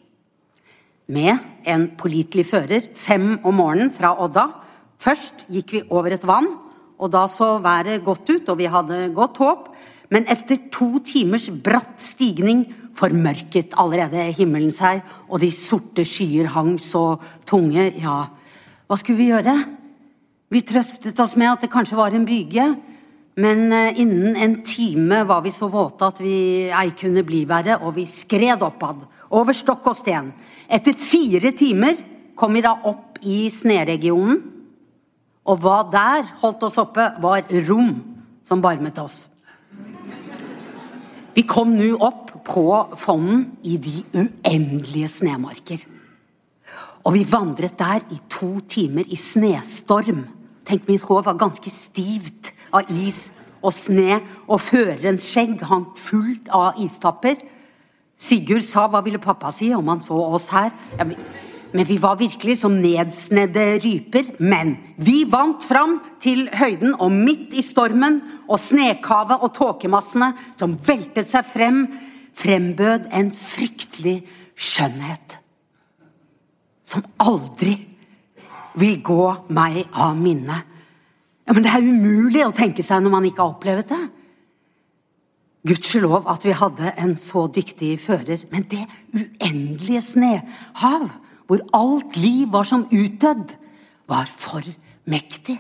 med 1.12 1.37
en 1.69 1.88
pålitelig 1.99 2.47
fører 2.49 2.87
fem 2.97 3.35
om 3.45 3.59
morgenen 3.61 3.93
fra 3.93 4.14
Odda. 4.25 4.47
Først 5.01 5.47
gikk 5.53 5.75
vi 5.77 5.83
over 5.90 6.14
et 6.17 6.25
vann, 6.27 6.49
og 6.99 7.11
da 7.12 7.27
så 7.29 7.59
været 7.64 8.05
godt 8.05 8.31
ut, 8.31 8.49
og 8.49 8.59
vi 8.61 8.71
hadde 8.71 9.11
godt 9.17 9.40
håp. 9.43 9.69
Men 10.12 10.29
etter 10.31 10.69
to 10.73 10.95
timers 11.05 11.51
bratt 11.51 12.01
stigning 12.01 12.64
formørket 12.95 13.75
allerede 13.81 14.31
himmelen 14.37 14.73
seg, 14.73 15.03
og 15.29 15.43
de 15.43 15.51
sorte 15.53 16.05
skyer 16.07 16.53
hang 16.55 16.77
så 16.81 17.17
tunge. 17.49 17.90
Ja, 18.01 18.25
hva 18.87 18.99
skulle 19.01 19.21
vi 19.21 19.33
gjøre? 19.33 19.57
Vi 20.55 20.62
trøstet 20.62 21.19
oss 21.21 21.35
med 21.40 21.51
at 21.51 21.64
det 21.64 21.73
kanskje 21.73 21.99
var 21.99 22.14
en 22.14 22.27
byge. 22.29 22.69
Men 23.43 23.73
eh, 23.75 23.99
innen 23.99 24.37
en 24.38 24.61
time 24.62 25.25
var 25.27 25.40
vi 25.43 25.51
så 25.51 25.67
våte 25.67 26.07
at 26.07 26.21
vi 26.23 26.71
ei 26.71 26.93
kunne 26.95 27.25
bli 27.27 27.43
verre, 27.51 27.81
og 27.83 27.97
vi 27.97 28.07
skred 28.07 28.62
oppad, 28.62 29.01
over 29.35 29.57
stokk 29.57 29.90
og 29.90 29.99
sten. 29.99 30.33
Etter 30.70 30.97
fire 30.99 31.53
timer 31.57 31.99
kom 32.38 32.55
vi 32.57 32.64
da 32.64 32.75
opp 32.88 33.20
i 33.25 33.47
sneregionen, 33.53 34.40
og 35.44 35.61
hva 35.61 35.83
der 35.92 36.25
holdt 36.40 36.62
oss 36.64 36.81
oppe, 36.81 37.05
var 37.20 37.44
rom 37.68 37.92
som 38.44 38.62
varmet 38.64 38.99
oss. 39.03 39.27
Vi 41.35 41.42
kom 41.51 41.75
nå 41.75 41.90
opp 41.99 42.31
på 42.47 42.64
fonden 43.01 43.42
i 43.66 43.77
de 43.83 43.99
uendelige 44.14 45.11
snemarker. 45.11 45.83
Og 47.05 47.16
vi 47.16 47.25
vandret 47.29 47.77
der 47.77 48.05
i 48.14 48.20
to 48.33 48.55
timer 48.70 49.05
i 49.11 49.18
snestorm. 49.20 50.23
Tenk, 50.64 50.87
mitt 50.88 51.05
hår 51.05 51.27
var 51.27 51.40
ganske 51.40 51.73
stivt 51.73 52.55
av 52.73 52.88
is 52.88 53.35
og 53.64 53.73
sne, 53.75 54.20
og 54.49 54.62
førerens 54.62 55.27
skjegg 55.29 55.61
hang 55.68 55.90
fullt 55.99 56.49
av 56.53 56.81
istapper. 56.81 57.37
Sigurd 58.16 58.62
sa 58.62 58.88
'hva 58.88 59.03
ville 59.05 59.18
pappa 59.18 59.53
si' 59.53 59.74
om 59.74 59.88
han 59.88 60.00
så 60.00 60.14
oss 60.14 60.48
her? 60.48 60.70
Ja, 60.98 61.05
men 61.74 61.85
vi 61.85 61.98
var 61.98 62.16
virkelig 62.16 62.59
som 62.59 62.77
nedsnedde 62.79 63.81
ryper. 63.83 64.29
Men 64.38 64.77
vi 64.96 65.24
vant 65.24 65.64
fram 65.64 66.00
til 66.20 66.48
høyden, 66.53 66.94
og 67.00 67.11
midt 67.11 67.55
i 67.59 67.62
stormen 67.62 68.20
og 68.48 68.61
snekavet 68.62 69.42
og 69.42 69.50
tåkemassene 69.57 70.35
som 70.57 70.77
veltet 70.87 71.27
seg 71.27 71.44
frem, 71.44 71.88
frembød 72.35 73.09
en 73.11 73.33
fryktelig 73.35 74.20
skjønnhet. 74.55 75.38
Som 76.87 77.03
aldri 77.18 77.74
vil 78.79 79.03
gå 79.03 79.27
meg 79.55 79.83
av 79.90 80.14
minne. 80.18 80.62
Ja, 81.44 81.53
Men 81.53 81.62
det 81.66 81.74
er 81.74 81.83
umulig 81.83 82.46
å 82.46 82.55
tenke 82.55 82.87
seg 82.87 83.03
når 83.03 83.11
man 83.11 83.27
ikke 83.27 83.42
har 83.42 83.57
opplevd 83.57 83.90
det. 83.90 84.03
Gudskjelov 85.64 86.27
at 86.29 86.44
vi 86.44 86.53
hadde 86.53 86.92
en 87.00 87.14
så 87.16 87.46
dyktig 87.48 87.96
fører. 88.05 88.42
Men 88.53 88.66
det 88.68 88.85
uendelige 89.16 90.03
snehav, 90.05 91.07
hvor 91.48 91.62
alt 91.77 92.18
liv 92.20 92.50
var 92.53 92.68
som 92.68 92.85
utdødd, 92.90 93.55
var 94.09 94.29
for 94.29 94.66
mektig. 95.09 95.57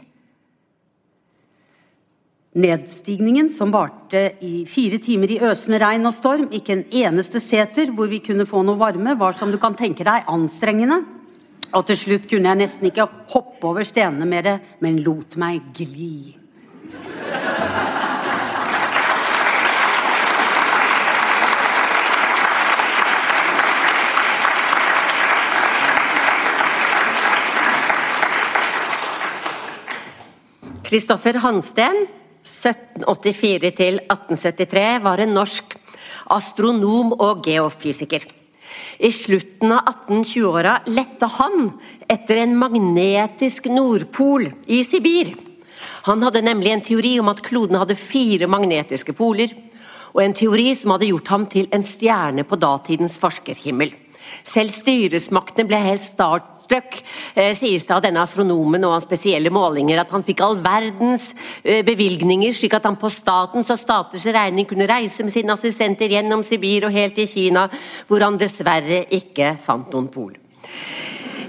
Nedstigningen, 2.54 3.48
som 3.50 3.72
varte 3.74 4.36
i 4.46 4.62
fire 4.70 5.00
timer 5.02 5.32
i 5.32 5.40
øsende 5.42 5.80
regn 5.82 6.06
og 6.06 6.14
storm, 6.14 6.46
ikke 6.54 6.76
en 6.76 6.84
eneste 7.00 7.40
seter 7.42 7.90
hvor 7.90 8.06
vi 8.12 8.20
kunne 8.22 8.46
få 8.46 8.62
noe 8.62 8.78
varme, 8.78 9.16
var 9.18 9.34
som 9.34 9.50
du 9.50 9.58
kan 9.58 9.74
tenke 9.74 10.06
deg 10.06 10.28
anstrengende. 10.30 11.00
Og 11.74 11.82
til 11.88 11.98
slutt 11.98 12.28
kunne 12.30 12.52
jeg 12.52 12.60
nesten 12.60 12.92
ikke 12.92 13.08
hoppe 13.32 13.72
over 13.72 13.88
stenene 13.88 14.28
mer, 14.28 14.52
men 14.84 15.02
lot 15.02 15.34
meg 15.40 15.72
gli. 15.74 16.36
Kristoffer 30.94 31.34
Hansten, 31.42 32.06
1784-1873, 32.44 35.00
var 35.02 35.18
en 35.18 35.34
norsk 35.34 35.74
astronom 36.30 37.10
og 37.16 37.42
geofysiker. 37.48 38.22
I 39.02 39.10
slutten 39.10 39.72
av 39.74 39.82
1820-åra 40.06 40.86
lette 40.94 41.26
han 41.40 41.74
etter 42.06 42.38
en 42.44 42.54
magnetisk 42.60 43.66
nordpol 43.74 44.46
i 44.70 44.86
Sibir. 44.86 45.34
Han 46.06 46.22
hadde 46.22 46.46
nemlig 46.46 46.70
en 46.76 46.86
teori 46.86 47.18
om 47.18 47.26
at 47.34 47.42
kloden 47.42 47.74
hadde 47.82 47.98
fire 47.98 48.46
magnetiske 48.54 49.18
poler, 49.18 49.50
og 50.14 50.22
en 50.22 50.38
teori 50.44 50.78
som 50.78 50.94
hadde 50.94 51.10
gjort 51.10 51.26
ham 51.34 51.50
til 51.50 51.66
en 51.74 51.82
stjerne 51.82 52.46
på 52.46 52.54
datidens 52.62 53.18
forskerhimmel. 53.18 53.90
Selv 54.46 54.70
styresmaktene 54.70 55.66
ble 55.66 55.74
helt 55.90 56.06
startstruck, 56.64 57.02
eh, 57.34 57.54
sies 57.54 57.86
det 57.86 57.94
av 57.94 58.02
denne 58.02 58.22
astronomen 58.22 58.84
og 58.84 58.92
hans 58.92 59.04
spesielle 59.04 59.50
målinger, 59.50 60.00
at 60.00 60.10
han 60.10 60.24
fikk 60.24 60.40
all 60.40 60.56
verdens 60.60 61.34
eh, 61.62 61.82
bevilgninger, 61.84 62.52
slik 62.52 62.74
at 62.74 62.84
han 62.84 62.96
på 62.96 63.10
statens 63.10 63.70
og 63.70 63.78
staters 63.78 64.26
regning 64.26 64.66
kunne 64.66 64.88
reise 64.88 65.22
med 65.24 65.32
sine 65.32 65.52
assistenter 65.52 66.08
gjennom 66.08 66.44
Sibir 66.44 66.86
og 66.86 66.92
helt 66.92 67.14
til 67.14 67.28
Kina, 67.28 67.68
hvor 68.08 68.20
han 68.24 68.38
dessverre 68.38 69.04
ikke 69.10 69.56
fant 69.62 69.92
noen 69.92 70.08
pol. 70.08 70.34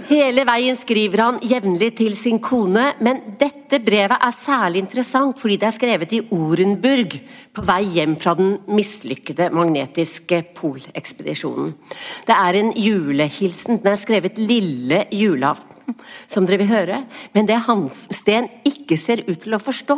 Hele 0.05 0.43
veien 0.45 0.75
skriver 0.77 1.21
han 1.23 1.37
jevnlig 1.41 1.87
til 1.97 2.13
sin 2.13 2.37
kone, 2.43 2.91
men 3.01 3.21
dette 3.39 3.79
brevet 3.81 4.21
er 4.21 4.35
særlig 4.35 4.83
interessant 4.83 5.39
fordi 5.41 5.57
det 5.57 5.65
er 5.65 5.73
skrevet 5.73 6.13
i 6.13 6.19
Orenburg 6.35 7.15
på 7.55 7.63
vei 7.65 7.81
hjem 7.95 8.13
fra 8.21 8.35
den 8.37 8.51
mislykkede 8.69 9.49
magnetiske 9.55 10.43
polekspedisjonen. 10.59 11.73
Det 12.27 12.37
er 12.37 12.59
en 12.59 12.71
julehilsen. 12.77 13.81
Den 13.81 13.95
er 13.95 14.01
skrevet 14.01 14.37
lille 14.37 15.07
julaften, 15.09 15.97
som 16.29 16.45
dere 16.45 16.61
vil 16.61 16.73
høre. 16.75 17.01
Men 17.33 17.49
det 17.49 17.63
Hansten 17.65 18.51
ikke 18.67 19.01
ser 19.01 19.25
ut 19.25 19.41
til 19.41 19.57
å 19.57 19.63
forstå, 19.63 19.97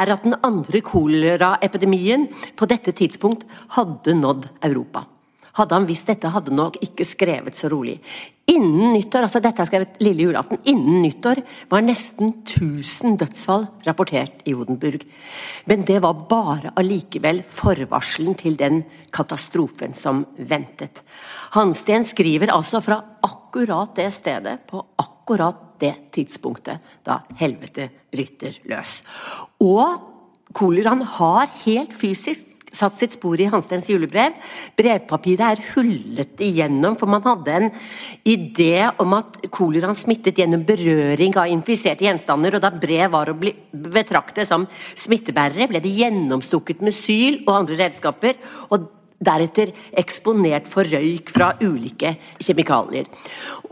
er 0.00 0.16
at 0.16 0.24
den 0.24 0.38
andre 0.40 0.80
koleraepidemien 0.80 2.30
på 2.56 2.72
dette 2.72 2.96
tidspunkt 2.96 3.44
hadde 3.76 4.16
nådd 4.16 4.48
Europa. 4.64 5.10
Hadde 5.58 5.76
han 5.76 5.86
visst 5.88 6.08
dette, 6.08 6.30
hadde 6.32 6.52
han 6.52 6.60
nok 6.62 6.78
ikke 6.84 7.04
skrevet 7.04 7.58
så 7.58 7.68
rolig. 7.72 7.98
Innen 8.50 8.94
nyttår, 8.96 9.26
altså 9.28 9.40
dette 9.44 9.62
er 9.62 9.68
skrevet 9.68 9.98
lille 10.02 10.24
julaften, 10.26 10.58
innen 10.68 11.02
nyttår 11.04 11.42
var 11.70 11.84
nesten 11.84 12.32
1000 12.40 13.18
dødsfall 13.20 13.66
rapportert 13.86 14.42
i 14.48 14.54
Odenburg. 14.56 15.04
Men 15.70 15.84
det 15.88 16.00
var 16.02 16.24
bare 16.30 16.72
allikevel 16.80 17.42
forvarselen 17.46 18.34
til 18.40 18.56
den 18.60 18.82
katastrofen 19.14 19.94
som 19.96 20.24
ventet. 20.36 21.04
Hansten 21.54 22.08
skriver 22.08 22.52
altså 22.54 22.82
fra 22.82 22.98
akkurat 23.22 23.94
det 24.00 24.08
stedet, 24.16 24.58
på 24.66 24.82
akkurat 25.04 25.78
det 25.82 25.94
tidspunktet 26.14 26.82
da 27.06 27.20
helvete 27.38 27.90
bryter 28.12 28.58
løs. 28.70 29.00
Og 29.62 30.10
koleraen 30.56 31.04
har 31.18 31.48
helt 31.64 31.94
fysisk 31.96 32.51
satt 32.72 32.98
sitt 32.98 33.16
spor 33.16 33.40
i 33.40 33.48
Hansteins 33.52 33.88
julebrev. 33.90 34.38
Brevpapiret 34.78 35.44
er 35.46 35.64
hullet 35.72 36.40
igjennom, 36.42 36.96
for 36.98 37.10
man 37.10 37.24
hadde 37.26 37.58
en 37.58 37.68
idé 38.28 38.88
om 39.02 39.18
at 39.18 39.38
koleraen 39.52 39.96
smittet 39.98 40.40
gjennom 40.40 40.64
berøring 40.68 41.36
av 41.40 41.52
infiserte 41.52 42.06
gjenstander, 42.06 42.56
og 42.56 42.64
da 42.64 42.72
brev 42.72 43.12
var 43.12 43.30
å 43.30 43.36
bli 43.38 43.54
betraktet 43.72 44.48
som 44.48 44.66
smittebærere, 44.98 45.68
ble 45.70 45.84
de 45.84 45.92
gjennomstukket 46.00 46.82
med 46.84 46.96
syl 46.96 47.42
og 47.46 47.56
andre 47.60 47.80
redskaper. 47.84 48.36
og 48.70 48.90
deretter 49.22 49.72
eksponert 49.98 50.68
for 50.70 50.88
røyk 50.88 51.30
fra 51.32 51.52
ulike 51.62 52.16
kjemikalier. 52.42 53.06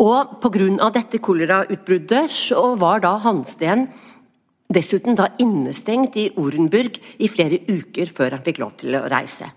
Og 0.00 0.38
Pga. 0.42 0.90
dette 0.94 1.18
kolerautbruddet 1.18 2.30
så 2.30 2.74
var 2.78 3.02
da 3.04 3.16
Hansten 3.18 3.88
Dessuten 4.70 5.16
da 5.18 5.33
innestengt 5.42 6.14
i 6.14 6.28
Orenburg 6.38 7.00
i 7.18 7.26
flere 7.26 7.59
uker 7.66 8.11
før 8.14 8.37
han 8.37 8.44
fikk 8.44 8.61
lov 8.62 8.76
til 8.78 8.94
å 8.94 9.09
reise. 9.11 9.48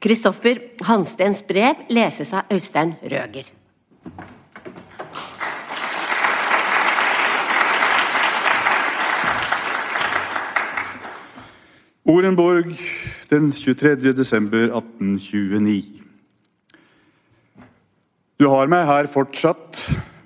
Kristoffer 0.00 0.62
Hansteens 0.88 1.42
brev 1.44 1.82
leses 1.92 2.32
av 2.32 2.48
Øystein 2.52 2.94
Røger. 3.04 3.50
Orenborg 12.06 12.70
den 13.28 13.50
23. 13.52 14.14
desember 14.16 14.70
1829. 14.70 16.00
Du 18.40 18.48
har 18.48 18.72
meg 18.72 18.86
her 18.88 19.08
fortsatt, 19.12 19.82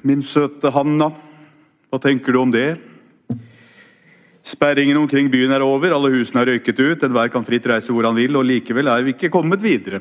min 0.06 0.22
søte 0.22 0.70
Hanna. 0.74 1.10
Hva 1.90 1.98
tenker 2.02 2.36
du 2.36 2.40
om 2.44 2.54
det? 2.54 2.89
Sperringen 4.50 4.98
omkring 4.98 5.28
byen 5.30 5.52
er 5.54 5.62
over, 5.62 5.92
alle 5.94 6.10
husene 6.14 6.42
er 6.42 6.54
røyket 6.54 6.80
ut, 6.80 7.04
enhver 7.06 7.30
kan 7.30 7.44
fritt 7.46 7.68
reise 7.70 7.94
hvor 7.94 8.08
han 8.08 8.18
vil, 8.18 8.34
og 8.40 8.48
likevel 8.48 8.90
er 8.90 9.04
vi 9.06 9.14
ikke 9.14 9.30
kommet 9.32 9.62
videre. 9.62 10.00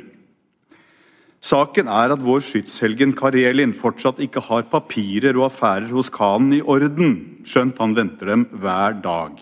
Saken 1.40 1.88
er 1.88 2.12
at 2.12 2.24
vår 2.24 2.42
skytshelgen 2.44 3.14
Karelin 3.16 3.72
fortsatt 3.78 4.20
ikke 4.24 4.42
har 4.50 4.66
papirer 4.72 5.38
og 5.38 5.48
affærer 5.48 5.92
hos 5.94 6.10
khanen 6.12 6.58
i 6.58 6.64
orden, 6.66 7.14
skjønt 7.48 7.80
han 7.80 7.96
venter 7.96 8.34
dem 8.34 8.48
hver 8.60 8.98
dag. 9.04 9.38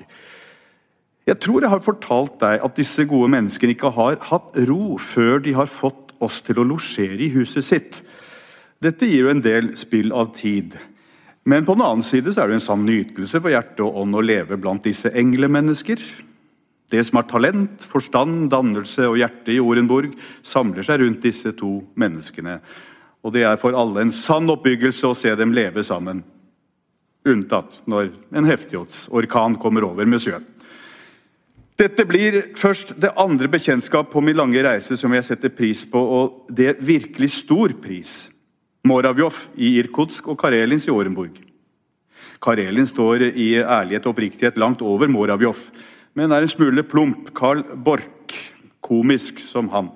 Jeg 1.28 1.40
tror 1.44 1.64
jeg 1.64 1.72
har 1.74 1.84
fortalt 1.84 2.38
deg 2.44 2.62
at 2.64 2.78
disse 2.78 3.04
gode 3.10 3.32
menneskene 3.34 3.74
ikke 3.74 3.92
har 3.96 4.20
hatt 4.30 4.60
ro 4.70 5.00
før 5.02 5.42
de 5.44 5.56
har 5.58 5.72
fått 5.72 6.14
oss 6.24 6.40
til 6.46 6.62
å 6.62 6.68
losjere 6.68 7.26
i 7.26 7.34
huset 7.34 7.66
sitt. 7.66 8.00
Dette 8.84 9.10
gir 9.10 9.26
jo 9.26 9.34
en 9.34 9.44
del 9.44 9.74
spill 9.80 10.14
av 10.16 10.32
tid. 10.38 10.78
Men 11.48 11.66
på 11.66 11.78
den 11.78 11.86
annen 11.86 12.04
side 12.04 12.34
så 12.34 12.44
er 12.44 12.50
det 12.52 12.58
en 12.58 12.66
sann 12.66 12.84
nytelse 12.84 13.40
for 13.40 13.54
hjerte 13.54 13.86
og 13.86 14.02
ånd 14.02 14.18
å 14.20 14.24
leve 14.26 14.58
blant 14.60 14.84
disse 14.84 15.14
englemennesker. 15.16 16.02
Det 16.92 17.04
som 17.08 17.22
har 17.22 17.28
talent, 17.32 17.86
forstand, 17.88 18.50
dannelse 18.52 19.08
og 19.08 19.16
hjerte 19.22 19.56
i 19.56 19.62
Orenborg, 19.64 20.12
samler 20.44 20.84
seg 20.84 21.02
rundt 21.02 21.24
disse 21.24 21.54
to 21.56 21.72
menneskene. 22.00 22.58
Og 23.24 23.32
det 23.36 23.46
er 23.48 23.60
for 23.60 23.76
alle 23.80 24.04
en 24.04 24.12
sann 24.12 24.52
oppbyggelse 24.52 25.08
å 25.08 25.16
se 25.16 25.32
dem 25.40 25.56
leve 25.56 25.88
sammen. 25.88 26.20
Unntatt 27.28 27.82
når 27.88 28.12
en 28.36 28.48
heftighetsorkan 28.48 29.56
kommer 29.60 29.88
over 29.88 30.08
med 30.08 30.24
sjøen. 30.24 30.46
Dette 31.78 32.08
blir 32.10 32.42
først 32.58 32.96
det 33.00 33.14
andre 33.22 33.48
bekjentskap 33.54 34.10
på 34.12 34.24
min 34.26 34.36
lange 34.36 34.64
reise 34.66 34.98
som 34.98 35.14
jeg 35.14 35.28
setter 35.28 35.54
pris 35.54 35.84
på, 35.88 36.00
og 36.02 36.52
det 36.52 36.72
er 36.72 36.80
virkelig 36.82 37.36
stor 37.38 37.76
pris. 37.80 38.26
Moravjov 38.88 39.44
i 39.60 39.76
Irkutsk 39.82 40.30
og 40.32 40.40
Karelins 40.40 40.88
i 40.88 40.94
Orenburg. 40.94 41.36
Karelin 42.44 42.88
står 42.88 43.30
i 43.34 43.56
ærlighet 43.60 44.06
og 44.06 44.14
oppriktighet 44.14 44.60
langt 44.62 44.84
over 44.86 45.10
Moravjov, 45.12 45.58
men 46.18 46.32
er 46.32 46.46
en 46.46 46.52
smule 46.52 46.84
plump. 46.88 47.32
Karl 47.36 47.64
Borch, 47.76 48.36
komisk 48.82 49.42
som 49.44 49.72
han. 49.74 49.90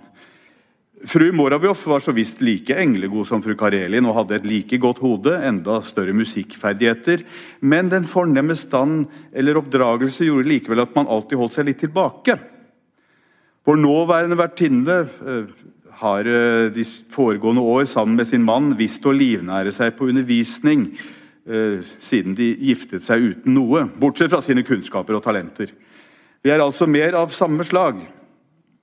Fru 1.08 1.32
Moravjov 1.34 1.80
var 1.90 2.04
så 2.04 2.14
visst 2.14 2.44
like 2.46 2.76
englegod 2.78 3.26
som 3.26 3.42
fru 3.42 3.56
Karelin 3.58 4.06
og 4.06 4.20
hadde 4.20 4.38
et 4.38 4.46
like 4.46 4.78
godt 4.82 5.00
hode, 5.02 5.34
enda 5.48 5.80
større 5.82 6.14
musikkferdigheter, 6.14 7.24
men 7.66 7.90
den 7.90 8.06
fornemme 8.06 8.58
stand 8.58 9.08
eller 9.34 9.58
oppdragelse 9.58 10.28
gjorde 10.28 10.52
likevel 10.52 10.84
at 10.84 10.94
man 10.98 11.10
alltid 11.10 11.42
holdt 11.42 11.58
seg 11.58 11.70
litt 11.72 11.82
tilbake. 11.82 12.38
Vår 13.66 13.82
nåværende 13.82 14.38
vertinne 14.38 15.00
eh, 15.02 15.50
har 16.02 16.28
eh, 16.28 16.68
de 16.74 16.86
foregående 17.14 17.62
år 17.62 17.86
sammen 17.90 18.18
med 18.20 18.28
sin 18.30 18.46
mann 18.46 18.74
visst 18.78 19.06
å 19.06 19.14
livnære 19.16 19.74
seg 19.76 19.94
på 19.98 20.10
undervisning 20.10 20.88
eh, 21.46 21.80
siden 22.02 22.36
de 22.38 22.52
giftet 22.58 23.06
seg 23.06 23.28
uten 23.32 23.56
noe, 23.56 23.86
bortsett 24.02 24.34
fra 24.34 24.42
sine 24.44 24.66
kunnskaper 24.68 25.18
og 25.18 25.24
talenter. 25.26 25.74
Vi 26.42 26.50
er 26.50 26.64
altså 26.64 26.88
mer 26.90 27.18
av 27.20 27.34
samme 27.36 27.66
slag. 27.68 28.02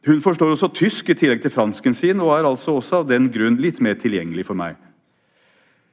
Hun 0.07 0.21
forstår 0.23 0.55
også 0.55 0.71
tysk 0.79 1.11
i 1.11 1.17
tillegg 1.19 1.43
til 1.43 1.53
fransken 1.53 1.97
sin, 1.97 2.21
og 2.23 2.37
er 2.37 2.47
altså 2.47 2.77
også 2.79 3.03
av 3.03 3.09
den 3.11 3.27
grunn 3.35 3.59
litt 3.59 3.83
mer 3.83 3.99
tilgjengelig 3.99 4.47
for 4.47 4.59
meg. 4.59 4.79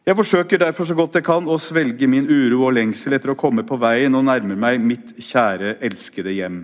Jeg 0.05 0.17
forsøker 0.19 0.61
derfor 0.61 0.85
så 0.85 0.93
godt 0.93 1.17
jeg 1.17 1.25
kan 1.25 1.47
å 1.49 1.57
svelge 1.57 2.05
min 2.05 2.27
uro 2.29 2.67
og 2.67 2.75
lengsel 2.77 3.17
etter 3.17 3.33
å 3.33 3.39
komme 3.39 3.63
på 3.65 3.79
veien 3.81 4.13
og 4.13 4.27
nærme 4.27 4.53
meg 4.53 4.77
mitt 4.77 5.15
kjære, 5.17 5.79
elskede 5.81 6.35
hjem. 6.35 6.59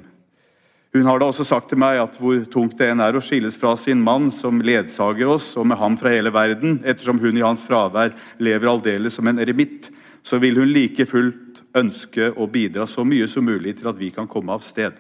Hun 0.92 1.08
har 1.08 1.22
da 1.22 1.30
også 1.32 1.46
sagt 1.48 1.70
til 1.72 1.80
meg 1.80 2.02
at 2.02 2.18
hvor 2.20 2.42
tungt 2.52 2.76
det 2.80 2.90
enn 2.92 3.00
er 3.00 3.16
å 3.16 3.24
skilles 3.24 3.56
fra 3.56 3.78
sin 3.80 4.02
mann, 4.04 4.28
som 4.36 4.60
ledsager 4.60 5.30
oss, 5.32 5.54
og 5.56 5.70
med 5.72 5.80
ham 5.80 5.96
fra 6.00 6.12
hele 6.12 6.34
verden, 6.36 6.82
ettersom 6.84 7.22
hun 7.24 7.38
i 7.40 7.46
hans 7.46 7.64
fravær 7.64 8.12
lever 8.44 8.68
aldeles 8.68 9.16
som 9.16 9.30
en 9.32 9.40
eremitt, 9.40 9.88
så 10.22 10.42
vil 10.44 10.60
hun 10.60 10.74
like 10.74 11.08
fullt 11.08 11.62
ønske 11.80 12.34
å 12.36 12.48
bidra 12.52 12.84
så 12.92 13.06
mye 13.08 13.30
som 13.32 13.48
mulig 13.48 13.78
til 13.80 13.88
at 13.88 14.00
vi 14.00 14.10
kan 14.12 14.28
komme 14.28 14.52
av 14.52 14.66
sted. 14.68 14.98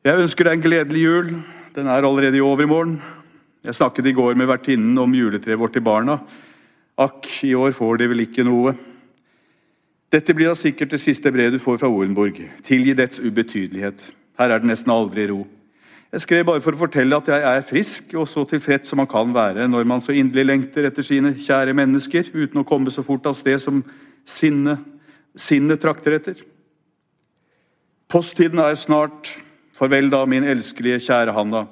Jeg 0.00 0.16
ønsker 0.16 0.48
deg 0.48 0.56
en 0.56 0.64
gledelig 0.64 1.02
jul. 1.04 1.34
Den 1.76 1.90
er 1.92 2.06
allerede 2.08 2.40
i 2.40 2.44
overmorgen. 2.44 2.96
Jeg 3.60 3.76
snakket 3.76 4.08
i 4.08 4.14
går 4.16 4.38
med 4.40 4.48
vertinnen 4.48 4.96
om 4.98 5.12
juletreet 5.12 5.60
vårt 5.60 5.76
til 5.76 5.84
barna. 5.84 6.16
Akk, 6.96 7.28
i 7.44 7.52
år 7.52 7.76
får 7.76 8.00
de 8.00 8.08
vel 8.08 8.24
ikke 8.24 8.46
noe. 8.48 8.72
Dette 10.10 10.34
blir 10.34 10.48
da 10.48 10.56
sikkert 10.56 10.96
det 10.96 11.02
siste 11.04 11.28
brevet 11.30 11.58
du 11.58 11.62
får 11.62 11.82
fra 11.82 11.92
Orenburg. 11.92 12.40
Tilgi 12.64 12.96
dets 12.96 13.20
ubetydelighet. 13.20 14.08
Her 14.40 14.54
er 14.54 14.62
det 14.62 14.70
nesten 14.70 14.92
aldri 14.94 15.26
ro. 15.28 15.42
Jeg 16.10 16.24
skrev 16.24 16.46
bare 16.48 16.62
for 16.64 16.74
å 16.74 16.80
fortelle 16.80 17.18
at 17.20 17.28
jeg 17.30 17.42
er 17.44 17.66
frisk 17.66 18.14
og 18.18 18.24
så 18.26 18.42
tilfreds 18.48 18.88
som 18.90 18.98
man 18.98 19.08
kan 19.10 19.30
være 19.34 19.68
når 19.70 19.84
man 19.86 20.00
så 20.02 20.14
inderlig 20.16 20.48
lengter 20.48 20.88
etter 20.88 21.06
sine 21.06 21.36
kjære 21.38 21.74
mennesker, 21.76 22.32
uten 22.32 22.62
å 22.62 22.66
komme 22.66 22.90
så 22.90 23.04
fort 23.06 23.28
av 23.30 23.36
sted 23.38 23.60
som 23.62 23.84
sinnet 24.26 24.80
sinne 25.38 25.76
trakter 25.78 26.16
etter. 26.16 26.40
Posttiden 28.10 28.58
er 28.64 28.74
snart. 28.74 29.30
Farvel 29.76 30.10
da, 30.12 30.24
min 30.26 30.44
elskelige, 30.44 30.98
kjære 31.06 31.32
Hanna. 31.36 31.62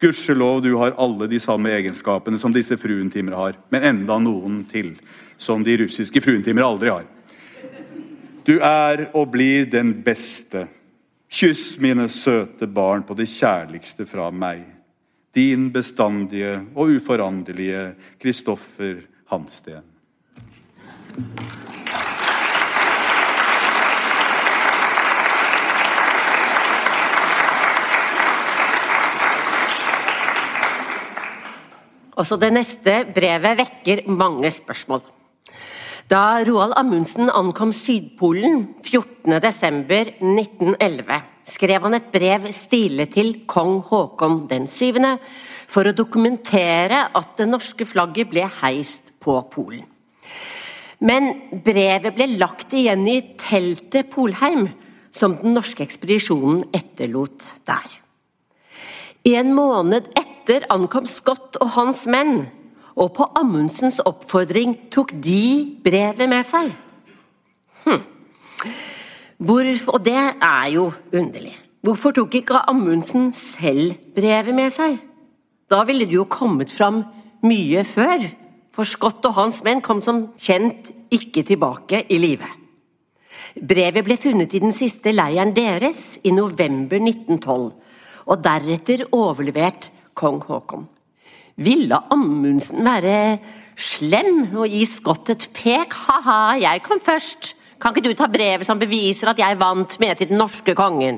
Gudskjelov 0.00 0.62
du 0.64 0.72
har 0.80 0.96
alle 0.98 1.28
de 1.28 1.38
samme 1.42 1.70
egenskapene 1.76 2.40
som 2.40 2.54
disse 2.54 2.78
fruentimer 2.80 3.36
har, 3.36 3.58
men 3.70 3.84
enda 3.84 4.16
noen 4.18 4.62
til, 4.70 4.94
som 5.36 5.62
de 5.64 5.76
russiske 5.82 6.22
fruentimer 6.24 6.64
aldri 6.64 6.94
har. 6.94 7.04
Du 8.46 8.56
er 8.56 9.08
og 9.12 9.28
blir 9.34 9.68
den 9.68 9.92
beste 10.06 10.64
Kyss 11.28 11.78
mine 11.82 12.06
søte 12.08 12.68
barn 12.70 13.02
på 13.02 13.14
det 13.18 13.26
kjærligste 13.28 14.06
fra 14.06 14.30
meg. 14.30 14.62
Din 15.34 15.68
bestandige 15.74 16.60
og 16.74 16.94
uforanderlige 16.96 17.90
Kristoffer 18.22 19.02
Hansten. 19.32 19.82
Også 32.16 32.38
det 32.40 32.48
neste 32.54 33.02
brevet 33.12 33.58
vekker 33.58 34.06
mange 34.08 34.48
spørsmål. 34.54 35.15
Da 36.06 36.38
Roald 36.46 36.70
Amundsen 36.78 37.26
ankom 37.34 37.72
Sydpolen 37.74 38.76
14.12.1911, 38.78 41.16
skrev 41.42 41.82
han 41.82 41.98
et 41.98 42.12
brev 42.14 42.46
stilet 42.54 43.10
til 43.16 43.42
kong 43.50 43.82
Haakon 43.88 44.46
den 44.46 44.70
syvende 44.70 45.18
for 45.66 45.82
å 45.90 45.96
dokumentere 45.98 47.10
at 47.10 47.34
det 47.40 47.48
norske 47.50 47.82
flagget 47.90 48.30
ble 48.30 48.46
heist 48.60 49.18
på 49.18 49.34
Polen. 49.50 49.82
Men 51.02 51.50
brevet 51.66 52.14
ble 52.14 52.38
lagt 52.38 52.70
igjen 52.78 53.02
i 53.10 53.34
teltet 53.42 54.06
Polheim, 54.14 54.70
som 55.10 55.34
den 55.40 55.58
norske 55.58 55.82
ekspedisjonen 55.82 56.70
etterlot 56.76 57.42
der. 57.66 57.88
En 59.26 59.50
måned 59.58 60.06
etter 60.14 60.70
ankom 60.70 61.10
Scott 61.10 61.58
og 61.58 61.74
hans 61.74 62.06
menn 62.06 62.46
og 62.96 63.12
på 63.16 63.26
Amundsens 63.36 64.00
oppfordring 64.08 64.74
tok 64.92 65.12
de 65.22 65.76
brevet 65.84 66.28
med 66.30 66.46
seg. 66.48 66.72
Hm. 67.84 68.02
Hvorfor, 69.36 69.98
og 69.98 70.04
det 70.04 70.16
er 70.16 70.68
jo 70.72 70.88
underlig. 71.12 71.52
Hvorfor 71.84 72.10
tok 72.16 72.34
ikke 72.34 72.64
Amundsen 72.70 73.28
selv 73.36 73.92
brevet 74.16 74.54
med 74.56 74.72
seg? 74.74 74.96
Da 75.70 75.82
ville 75.84 76.06
det 76.08 76.16
jo 76.16 76.24
kommet 76.24 76.72
fram 76.72 77.02
mye 77.46 77.84
før, 77.84 78.24
for 78.72 78.88
Scott 78.88 79.24
og 79.28 79.36
hans 79.36 79.60
menn 79.64 79.82
kom 79.84 80.00
som 80.02 80.30
kjent 80.40 80.90
ikke 81.12 81.44
tilbake 81.46 82.02
i 82.10 82.18
live. 82.18 82.48
Brevet 83.56 84.04
ble 84.04 84.16
funnet 84.20 84.56
i 84.56 84.62
den 84.64 84.74
siste 84.74 85.12
leiren 85.14 85.54
deres 85.56 86.18
i 86.24 86.32
november 86.34 86.98
1912, 86.98 87.70
og 88.26 88.42
deretter 88.44 89.06
overlevert 89.12 89.90
kong 90.16 90.42
Haakon. 90.48 90.88
Ville 91.56 91.96
Amundsen 92.12 92.84
være 92.84 93.38
slem 93.80 94.42
og 94.60 94.68
gi 94.68 94.82
Scott 94.88 95.30
et 95.32 95.46
pek? 95.56 95.94
Ha-ha, 96.04 96.56
jeg 96.60 96.82
kom 96.84 97.00
først. 97.00 97.54
Kan 97.80 97.94
ikke 97.96 98.10
du 98.10 98.16
ta 98.16 98.28
brevet 98.28 98.66
som 98.68 98.80
beviser 98.80 99.30
at 99.32 99.40
jeg 99.40 99.56
vant 99.60 99.96
med 100.00 100.18
til 100.18 100.28
den 100.28 100.40
norske 100.40 100.74
kongen? 100.76 101.16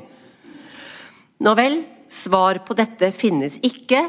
Nå 1.42 1.55
vel, 1.59 1.81
svar 2.11 2.62
på 2.66 2.77
dette 2.79 3.11
finnes 3.14 3.59
ikke, 3.66 4.05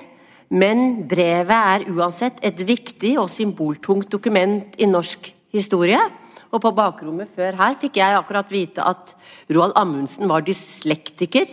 men 0.54 1.08
brevet 1.10 1.50
er 1.54 1.90
uansett 1.90 2.38
et 2.46 2.62
viktig 2.62 3.16
og 3.22 3.30
symboltungt 3.34 4.10
dokument 4.14 4.78
i 4.78 4.90
norsk 4.90 5.32
historie. 5.54 6.02
Og 6.54 6.62
på 6.62 6.74
bakrommet 6.78 7.30
før 7.34 7.58
her 7.58 7.78
fikk 7.78 7.98
jeg 8.02 8.18
akkurat 8.18 8.54
vite 8.54 8.86
at 8.86 9.16
Roald 9.54 9.74
Amundsen 9.78 10.30
var 10.30 10.46
dyslektiker. 10.46 11.50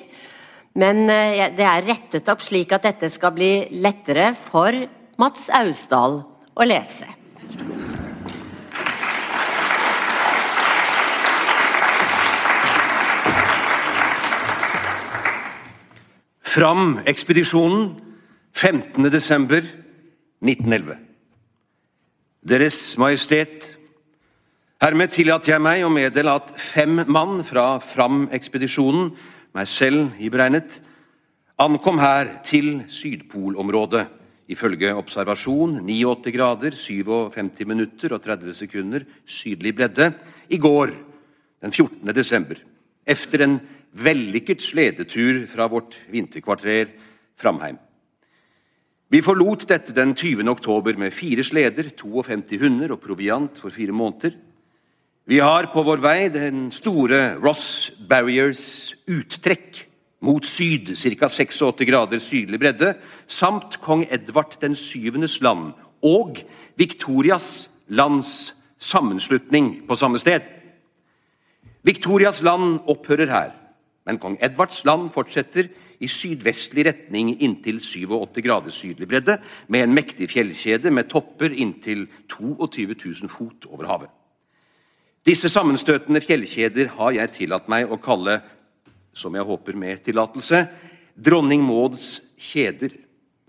Men 0.77 1.09
eh, 1.09 1.49
det 1.57 1.65
er 1.65 1.87
rettet 1.87 2.29
opp 2.29 2.43
slik 2.45 2.73
at 2.77 2.85
dette 2.85 3.09
skal 3.13 3.33
bli 3.33 3.69
lettere 3.81 4.35
for 4.37 4.69
Mats 5.17 5.49
Austdal 5.57 6.21
å 6.53 6.67
lese. 6.69 7.09
Fram-ekspedisjonen 16.57 18.01
15.12.1911. 18.57 20.97
Deres 22.47 22.99
Majestet, 23.01 23.79
hermed 24.81 25.11
tillater 25.13 25.53
jeg 25.53 25.61
meg 25.65 25.85
å 25.85 25.91
meddele 25.93 26.33
at 26.37 26.53
fem 26.61 27.01
mann 27.09 27.45
fra 27.45 27.79
Fram-ekspedisjonen 27.85 29.11
meg 29.57 29.69
selv 29.71 30.11
iberegnet, 30.21 30.81
ankom 31.57 32.01
her 32.03 32.29
til 32.45 32.83
Sydpolområdet 32.93 34.05
ifølge 34.53 34.93
observasjon 34.95 35.79
89 35.81 36.35
grader, 36.35 36.77
57 36.77 37.65
minutter 37.67 38.15
og 38.15 38.23
30 38.23 38.55
sekunder 38.55 39.07
sydlig 39.25 39.73
bredde 39.79 40.13
i 40.53 40.61
går, 40.61 40.93
den 41.65 41.73
14. 41.73 42.13
desember, 42.15 42.61
efter 43.07 43.47
en 43.47 43.57
vellykket 43.97 44.63
sledetur 44.63 45.47
fra 45.49 45.67
vårt 45.73 45.97
vinterkvarter 46.13 46.93
Framheim. 47.41 47.79
Vi 49.09 49.23
forlot 49.23 49.65
dette 49.71 49.95
den 49.95 50.13
20. 50.15 50.45
oktober 50.51 50.99
med 50.99 51.15
fire 51.15 51.45
sleder, 51.47 51.89
52 51.97 52.61
hunder 52.61 52.93
og 52.93 53.01
proviant 53.01 53.59
for 53.59 53.71
fire 53.71 53.95
måneder. 53.95 54.35
Vi 55.27 55.41
har 55.43 55.67
på 55.75 55.83
vår 55.83 55.99
vei 55.99 56.29
den 56.31 56.69
store 56.71 57.33
Ross 57.43 57.91
Barriers 58.07 58.93
uttrekk 59.11 59.81
mot 60.23 60.45
syd, 60.47 60.93
ca. 60.95 61.27
86 61.27 61.81
grader 61.89 62.21
sydlig 62.23 62.61
bredde, 62.63 62.93
samt 63.27 63.81
kong 63.83 64.05
Edvard 64.07 64.55
den 64.63 64.77
syvendes 64.79 65.41
land 65.43 65.73
og 66.07 66.39
Victorias 66.79 67.73
lands 67.91 68.55
sammenslutning 68.79 69.81
på 69.89 69.99
samme 69.99 70.21
sted. 70.23 70.47
Victorias 71.83 72.39
land 72.47 72.85
opphører 72.87 73.27
her, 73.27 73.51
Men 74.07 74.21
kong 74.23 74.37
Edvards 74.41 74.85
land 74.85 75.09
fortsetter 75.11 75.67
i 75.99 76.07
sydvestlig 76.07 76.85
retning 76.87 77.33
inntil 77.43 77.81
87 77.81 78.39
grader 78.47 78.71
sydlig 78.71 79.09
bredde, 79.09 79.41
med 79.67 79.83
en 79.83 79.95
mektig 79.95 80.31
fjellkjede 80.31 80.91
med 80.95 81.11
topper 81.11 81.51
inntil 81.51 82.07
22 82.31 82.95
000 82.95 83.29
fot 83.29 83.67
over 83.67 83.91
havet. 83.91 84.11
Disse 85.27 85.49
sammenstøtende 85.51 86.21
fjellkjeder 86.23 86.93
har 87.01 87.17
jeg 87.17 87.33
tillatt 87.35 87.65
meg 87.67 87.91
å 87.91 87.99
kalle, 87.99 88.37
som 89.11 89.35
jeg 89.35 89.47
håper 89.49 89.75
med 89.75 90.05
tillatelse, 90.07 90.61
Dronning 91.19 91.65
Mauds 91.67 92.21
kjeder. 92.39 92.93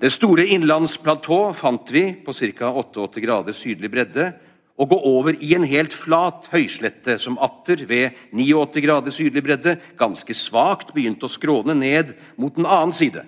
Det 0.02 0.10
store 0.10 0.48
innlandsplatå 0.56 1.38
fant 1.54 1.94
vi 1.94 2.08
på 2.26 2.34
ca. 2.34 2.72
88 2.82 3.22
grader 3.22 3.54
sydlig 3.54 3.94
bredde, 3.94 4.32
og 4.78 4.90
gå 4.90 5.00
over 5.10 5.38
i 5.38 5.54
en 5.54 5.66
helt 5.70 5.94
flat 5.94 6.50
høyslette 6.50 7.20
som 7.22 7.38
atter, 7.38 7.86
ved 7.86 8.18
89 8.34 8.82
grader 8.82 9.14
sydlig 9.14 9.46
bredde, 9.46 9.78
ganske 10.02 10.34
svakt 10.34 10.96
begynte 10.98 11.30
å 11.30 11.34
skråne 11.34 11.78
ned 11.78 12.16
mot 12.42 12.58
den 12.58 12.66
annen 12.66 12.94
side. 12.94 13.22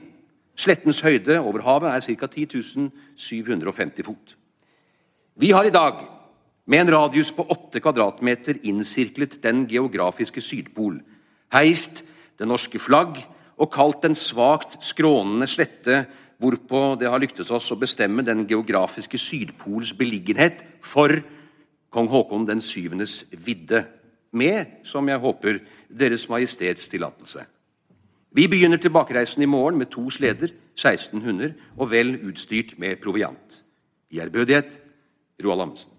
Slettens 0.57 1.05
høyde 1.05 1.37
over 1.37 1.61
havet 1.69 2.01
er 2.01 2.17
ca. 2.17 2.33
10 2.33 2.89
750 3.13 4.09
fot. 4.09 4.39
Vi 5.37 5.53
har 5.53 5.69
i 5.69 5.73
dag, 5.73 6.01
med 6.69 6.83
en 6.83 6.91
radius 6.93 7.31
på 7.33 7.47
åtte 7.49 7.81
kvadratmeter, 7.81 8.59
innsirklet 8.69 9.39
den 9.41 9.63
geografiske 9.69 10.41
Sydpol, 10.41 10.99
heist 11.55 12.03
det 12.37 12.47
norske 12.47 12.77
flagg 12.77 13.17
og 13.57 13.71
kalt 13.73 14.03
den 14.05 14.15
svakt 14.15 14.77
skrånende 14.85 15.49
slette 15.49 16.03
hvorpå 16.39 16.93
det 17.01 17.09
har 17.09 17.19
lyktes 17.19 17.49
oss 17.51 17.71
å 17.73 17.79
bestemme 17.79 18.23
den 18.23 18.45
geografiske 18.47 19.17
Sydpols 19.17 19.95
beliggenhet 19.97 20.61
for 20.85 21.17
kong 21.89 22.09
Haakon 22.13 22.45
den 22.47 22.61
syvendes 22.61 23.23
vidde, 23.33 23.87
med, 24.31 24.85
som 24.85 25.07
jeg 25.09 25.17
håper, 25.17 25.63
Deres 25.89 26.27
Majestets 26.29 26.85
tillatelse. 26.91 27.47
Vi 28.29 28.45
begynner 28.45 28.77
tilbakereisen 28.77 29.41
i 29.41 29.49
morgen 29.49 29.81
med 29.81 29.89
to 29.89 30.05
sleder, 30.13 30.53
16 30.77 31.25
hunder 31.25 31.55
og 31.79 31.89
vel 31.89 32.13
utstyrt 32.29 32.77
med 32.77 33.01
proviant. 33.01 33.63
I 34.13 34.21
ærbødighet 34.21 34.77
Roald 35.41 35.65
Amundsen. 35.65 35.98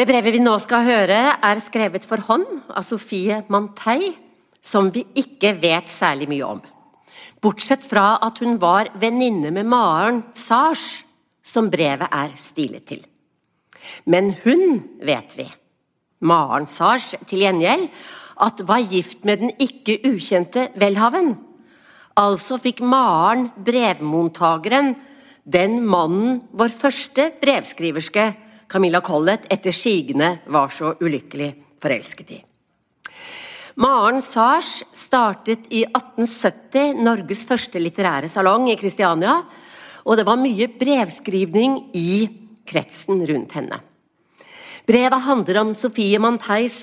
Det 0.00 0.06
brevet 0.08 0.32
vi 0.32 0.38
nå 0.40 0.54
skal 0.62 0.84
høre, 0.86 1.16
er 1.44 1.58
skrevet 1.60 2.06
for 2.08 2.22
hånd 2.24 2.46
av 2.72 2.84
Sofie 2.86 3.42
Mantei, 3.52 4.14
som 4.62 4.86
vi 4.94 5.02
ikke 5.18 5.50
vet 5.60 5.90
særlig 5.92 6.28
mye 6.30 6.46
om. 6.46 6.60
Bortsett 7.42 7.84
fra 7.84 8.14
at 8.24 8.40
hun 8.40 8.56
var 8.62 8.88
venninne 9.02 9.50
med 9.52 9.68
Maren 9.68 10.22
Sars, 10.32 11.02
som 11.44 11.68
brevet 11.68 12.08
er 12.08 12.32
stilet 12.40 12.86
til. 12.88 13.02
Men 14.08 14.30
hun 14.44 14.78
vet 15.04 15.36
vi, 15.36 15.44
Maren 16.24 16.70
Sars 16.70 17.10
til 17.26 17.44
gjengjeld, 17.44 17.90
at 18.40 18.62
var 18.66 18.82
gift 18.90 19.24
med 19.28 19.42
den 19.42 19.54
ikke 19.60 19.98
ukjente 20.08 20.68
Welhaven. 20.80 21.34
Altså 22.20 22.58
fikk 22.60 22.82
Maren 22.82 23.48
brevmottageren, 23.64 24.94
den 25.44 25.80
mannen 25.88 26.42
vår 26.52 26.72
første 26.74 27.30
brevskriverske 27.40 28.26
Camilla 28.70 29.00
Collett 29.02 29.48
etter 29.50 29.74
sigende 29.74 30.36
var 30.52 30.70
så 30.74 30.94
ulykkelig 31.00 31.50
forelsket 31.82 32.32
i. 32.36 32.38
Maren 33.80 34.20
Sars 34.22 34.82
startet 34.92 35.68
i 35.72 35.84
1870 35.86 37.00
Norges 37.00 37.46
første 37.48 37.80
litterære 37.80 38.28
salong 38.28 38.68
i 38.70 38.76
Kristiania, 38.78 39.38
og 40.04 40.18
det 40.18 40.26
var 40.28 40.40
mye 40.40 40.68
brevskrivning 40.74 41.78
i 41.96 42.12
kretsen 42.68 43.22
rundt 43.26 43.54
henne. 43.56 43.80
Brevet 44.86 45.24
handler 45.24 45.60
om 45.62 45.74
Sofie 45.78 46.18
Manteis 46.20 46.82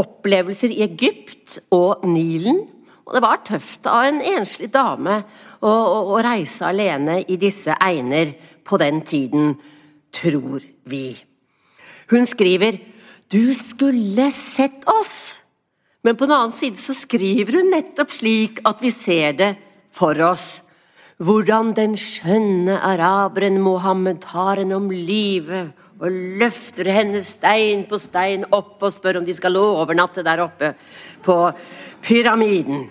opplevelser 0.00 0.72
i 0.72 0.82
Egypt 0.86 1.58
og 1.74 2.04
Nilen. 2.08 2.62
Og 3.06 3.16
det 3.16 3.24
var 3.24 3.42
tøft 3.46 3.88
av 3.90 4.06
en 4.06 4.20
enslig 4.22 4.70
dame 4.72 5.20
å, 5.60 5.70
å, 5.70 5.98
å 6.14 6.22
reise 6.24 6.68
alene 6.68 7.20
i 7.26 7.38
disse 7.40 7.74
egner 7.82 8.32
på 8.64 8.78
den 8.80 9.02
tiden, 9.02 9.56
tror 10.14 10.62
vi. 10.90 11.14
Hun 12.10 12.26
skriver 12.26 12.78
'Du 13.30 13.54
skulle 13.54 14.30
sett 14.34 14.86
oss', 14.86 15.42
men 16.02 16.16
på 16.16 16.26
den 16.26 16.34
annen 16.34 16.56
side 16.56 16.78
så 16.78 16.94
skriver 16.94 17.60
hun 17.60 17.70
nettopp 17.70 18.10
slik 18.10 18.60
at 18.64 18.82
vi 18.82 18.90
ser 18.90 19.32
det 19.38 19.50
for 19.92 20.18
oss. 20.24 20.62
Hvordan 21.20 21.74
den 21.76 21.96
skjønne 22.00 22.78
araberen 22.80 23.60
Mohammed 23.60 24.22
tar 24.24 24.62
henne 24.62 24.78
om 24.78 24.88
livet 24.90 25.74
og 26.00 26.20
løfter 26.40 26.88
henne 26.88 27.20
stein 27.24 27.84
på 27.88 27.98
stein 28.00 28.46
opp 28.56 28.80
og 28.82 28.94
spør 28.94 29.20
om 29.20 29.26
de 29.26 29.36
skal 29.36 29.58
overnatte 29.60 30.24
der 30.24 30.42
oppe 30.46 30.72
på 31.24 31.36
pyramiden. 32.04 32.86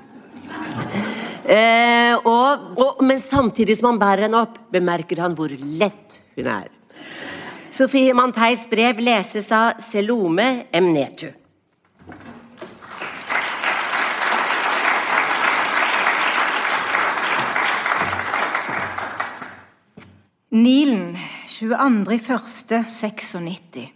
Eh, 1.49 2.13
og, 2.21 2.77
og, 2.77 3.01
men 3.05 3.17
samtidig 3.17 3.79
som 3.79 3.89
han 3.91 4.01
bærer 4.01 4.27
henne 4.27 4.43
opp, 4.45 4.59
bemerker 4.69 5.23
han 5.23 5.37
hvor 5.37 5.49
lett 5.49 6.21
hun 6.37 6.51
er. 6.53 6.69
Sofie 7.73 8.13
Manteis 8.17 8.67
brev 8.69 9.01
leses 9.01 9.49
av 9.53 9.81
Selome 9.81 10.69
Emnetu. 10.73 11.29
Nilen, 20.49 21.13
22.01.96. 21.59 23.91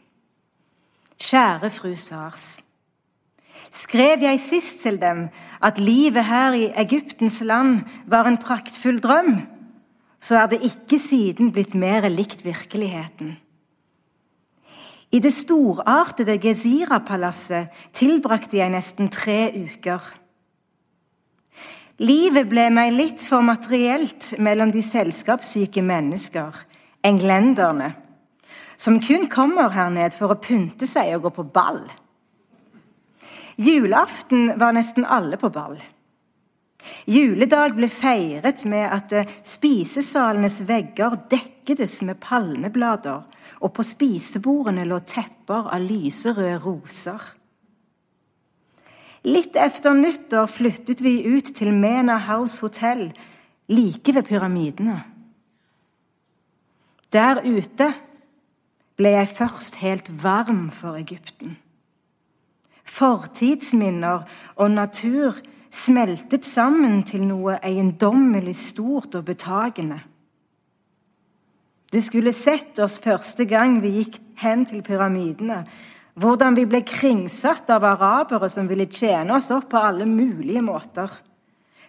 Kjære 1.16 1.70
fru 1.72 1.96
Sars. 1.96 2.60
Skrev 3.72 4.20
jeg 4.22 4.40
sist 4.40 4.80
til 4.84 5.02
dem 5.02 5.30
at 5.64 5.80
livet 5.80 6.26
her 6.28 6.54
i 6.60 6.72
Egyptens 6.76 7.42
land 7.42 7.80
var 8.08 8.28
en 8.28 8.38
praktfull 8.38 9.00
drøm, 9.00 9.42
så 10.20 10.36
er 10.42 10.48
det 10.52 10.62
ikke 10.68 11.00
siden 11.00 11.52
blitt 11.56 11.76
mer 11.76 12.10
likt 12.12 12.46
virkeligheten. 12.46 13.38
I 15.12 15.20
det 15.24 15.34
storartede 15.34 16.38
Gezira-palasset 16.44 17.68
tilbrakte 17.94 18.58
jeg 18.58 18.70
nesten 18.76 19.10
tre 19.10 19.52
uker. 19.56 20.02
Livet 22.04 22.50
ble 22.52 22.70
meg 22.76 22.92
litt 22.92 23.24
for 23.24 23.40
materielt 23.40 24.34
mellom 24.40 24.72
de 24.74 24.82
selskapssyke 24.84 25.82
mennesker, 25.86 26.73
englenderne, 27.04 27.94
som 28.76 29.00
kun 29.04 29.28
kommer 29.32 29.74
her 29.76 29.92
ned 29.94 30.16
for 30.18 30.34
å 30.34 30.40
pynte 30.42 30.88
seg 30.90 31.14
og 31.18 31.28
gå 31.28 31.34
på 31.38 31.46
ball. 31.56 31.84
Julaften 33.62 34.56
var 34.60 34.74
nesten 34.74 35.06
alle 35.06 35.38
på 35.38 35.52
ball. 35.54 35.78
Juledag 37.08 37.78
ble 37.78 37.88
feiret 37.92 38.66
med 38.68 38.90
at 38.92 39.14
spisesalenes 39.48 40.64
vegger 40.68 41.16
dekkedes 41.32 42.02
med 42.08 42.20
palmeblader 42.24 43.22
og 43.64 43.72
på 43.78 43.86
spisebordene 43.88 44.84
lå 44.88 45.00
tepper 45.08 45.70
av 45.72 45.86
lyserøde 45.86 46.58
roser. 46.66 47.22
Litt 49.24 49.56
efter 49.56 49.96
nyttår 49.96 50.50
flyttet 50.52 51.00
vi 51.00 51.22
ut 51.24 51.54
til 51.56 51.72
Mena 51.72 52.18
House 52.26 52.60
Hotel, 52.60 53.14
like 53.72 54.12
ved 54.12 54.28
pyramidene. 54.28 54.98
Der 57.14 57.44
ute 57.46 57.92
ble 58.98 59.12
jeg 59.14 59.28
først 59.38 59.76
helt 59.82 60.10
varm 60.24 60.72
for 60.72 60.98
Egypten. 60.98 61.58
Fortidsminner 62.84 64.26
og 64.56 64.72
natur 64.72 65.38
smeltet 65.74 66.46
sammen 66.46 67.02
til 67.06 67.26
noe 67.26 67.58
eiendommelig 67.66 68.56
stort 68.58 69.16
og 69.16 69.26
betagende. 69.30 70.00
Du 71.94 72.00
skulle 72.02 72.34
sett 72.34 72.80
oss 72.82 73.00
første 73.02 73.46
gang 73.46 73.78
vi 73.82 73.94
gikk 74.00 74.18
hen 74.42 74.66
til 74.66 74.82
pyramidene. 74.86 75.64
Hvordan 76.18 76.58
vi 76.58 76.66
ble 76.70 76.82
kringsatt 76.86 77.70
av 77.74 77.86
arabere 77.86 78.50
som 78.50 78.70
ville 78.70 78.90
tjene 78.90 79.38
oss 79.38 79.52
opp 79.54 79.70
på 79.70 79.82
alle 79.82 80.06
mulige 80.10 80.62
måter. 80.66 81.10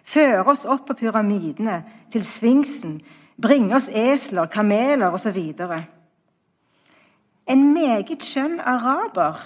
Føre 0.05 0.45
oss 0.53 0.65
opp 0.69 0.85
på 0.89 0.97
pyramidene, 0.99 1.81
til 2.13 2.21
sfinksen, 2.25 2.99
bringe 3.41 3.75
oss 3.75 3.89
esler, 3.89 4.45
kameler 4.45 5.13
osv. 5.13 5.39
En 7.47 7.67
meget 7.73 8.23
skjønn 8.23 8.59
araber 8.59 9.41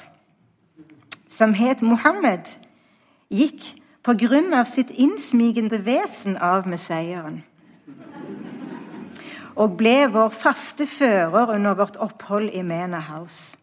som 1.29 1.53
het 1.53 1.81
Mohammed, 1.85 2.47
gikk 3.29 3.75
på 4.03 4.15
grunn 4.17 4.53
av 4.57 4.65
sitt 4.65 4.89
innsmigende 4.89 5.83
vesen 5.85 6.37
av 6.37 6.67
med 6.67 6.81
seieren 6.81 7.43
og 9.59 9.75
ble 9.79 10.07
vår 10.11 10.31
faste 10.31 10.87
fører 10.87 11.51
under 11.55 11.75
vårt 11.75 11.97
opphold 11.99 12.53
i 12.55 12.61
Mena 12.63 13.01
House. 13.09 13.57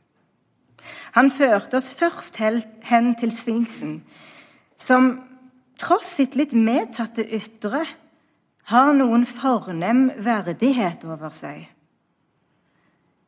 Han 1.17 1.31
førte 1.33 1.79
oss 1.79 1.89
først 1.97 2.37
hen 2.37 3.15
til 3.17 3.33
Sfinksen, 3.33 4.03
som 4.77 5.15
tross 5.81 6.19
sitt 6.19 6.37
litt 6.37 6.53
medtatte 6.53 7.25
ytre 7.25 7.87
har 8.67 8.93
noen 8.97 9.27
fornem 9.27 10.09
verdighet 10.19 11.05
over 11.07 11.31
seg. 11.35 11.69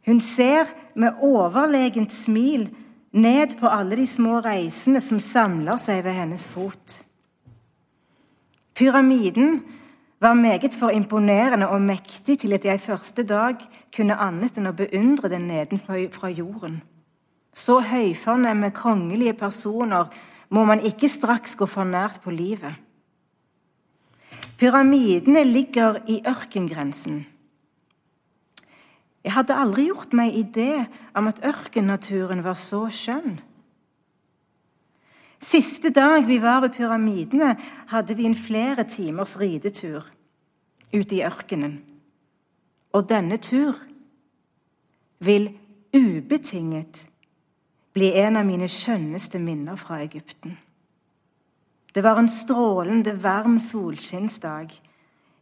Hun 0.09 0.20
ser 0.24 0.70
med 0.99 1.20
overlegent 1.22 2.12
smil 2.14 2.68
ned 3.12 3.59
på 3.61 3.68
alle 3.70 3.99
de 4.01 4.07
små 4.07 4.41
reisende 4.45 5.01
som 5.05 5.20
samler 5.20 5.78
seg 5.80 6.03
ved 6.07 6.16
hennes 6.16 6.47
fot. 6.49 7.03
Pyramiden 8.78 9.61
var 10.20 10.34
meget 10.34 10.74
for 10.78 10.91
imponerende 10.91 11.68
og 11.68 11.82
mektig 11.82 12.39
til 12.39 12.53
at 12.53 12.64
jeg 12.64 12.80
første 12.80 13.22
dag 13.22 13.62
kunne 13.95 14.18
annet 14.18 14.59
enn 14.59 14.70
å 14.70 14.74
beundre 14.74 15.30
den 15.30 15.47
nedenfra 15.51 16.30
jorden. 16.30 16.80
Så 17.55 17.80
høyfornemme 17.80 18.70
kongelige 18.74 19.34
personer 19.39 20.11
må 20.51 20.64
man 20.64 20.80
ikke 20.80 21.09
straks 21.09 21.55
gå 21.59 21.66
for 21.66 21.84
nært 21.84 22.20
på 22.24 22.30
livet. 22.30 22.74
Pyramidene 24.59 25.44
ligger 25.44 26.00
i 26.11 26.20
ørkengrensen. 26.26 27.26
Jeg 29.24 29.32
hadde 29.32 29.54
aldri 29.54 29.84
gjort 29.86 30.14
meg 30.16 30.34
idé 30.34 30.72
om 31.14 31.28
at 31.30 31.42
ørkennaturen 31.46 32.42
var 32.42 32.56
så 32.59 32.86
skjønn. 32.90 33.38
Siste 35.38 35.92
dag 35.94 36.26
vi 36.26 36.40
var 36.42 36.64
ved 36.64 36.74
pyramidene, 36.74 37.54
hadde 37.88 38.16
vi 38.16 38.26
en 38.26 38.34
flere 38.34 38.84
timers 38.84 39.36
ridetur 39.40 40.09
ute 40.94 41.16
i 41.16 41.22
ørkenen. 41.22 41.78
Og 42.92 43.09
denne 43.09 43.36
tur 43.36 43.76
vil 45.18 45.52
ubetinget 45.94 47.06
bli 47.92 48.11
en 48.18 48.36
av 48.40 48.46
mine 48.46 48.66
skjønneste 48.68 49.38
minner 49.38 49.76
fra 49.76 50.00
Egypten. 50.02 50.59
Det 51.95 52.05
var 52.05 52.18
en 52.20 52.28
strålende, 52.28 53.14
varm 53.22 53.59
solskinnsdag. 53.61 54.72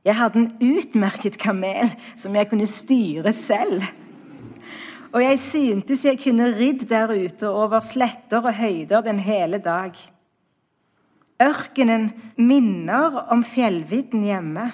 Jeg 0.06 0.14
hadde 0.14 0.38
en 0.38 0.52
utmerket 0.62 1.38
kamel 1.42 1.90
som 2.14 2.36
jeg 2.38 2.48
kunne 2.50 2.68
styre 2.70 3.32
selv. 3.34 3.82
Og 5.10 5.22
jeg 5.22 5.38
syntes 5.40 6.04
jeg 6.04 6.20
kunne 6.22 6.52
ridd 6.54 6.86
der 6.90 7.10
ute 7.10 7.48
over 7.50 7.80
sletter 7.82 8.44
og 8.44 8.54
høyder 8.54 9.02
den 9.02 9.18
hele 9.18 9.58
dag. 9.58 9.96
Ørkenen 11.42 12.10
minner 12.36 13.18
om 13.32 13.42
fjellvidden 13.44 14.22
hjemme. 14.24 14.70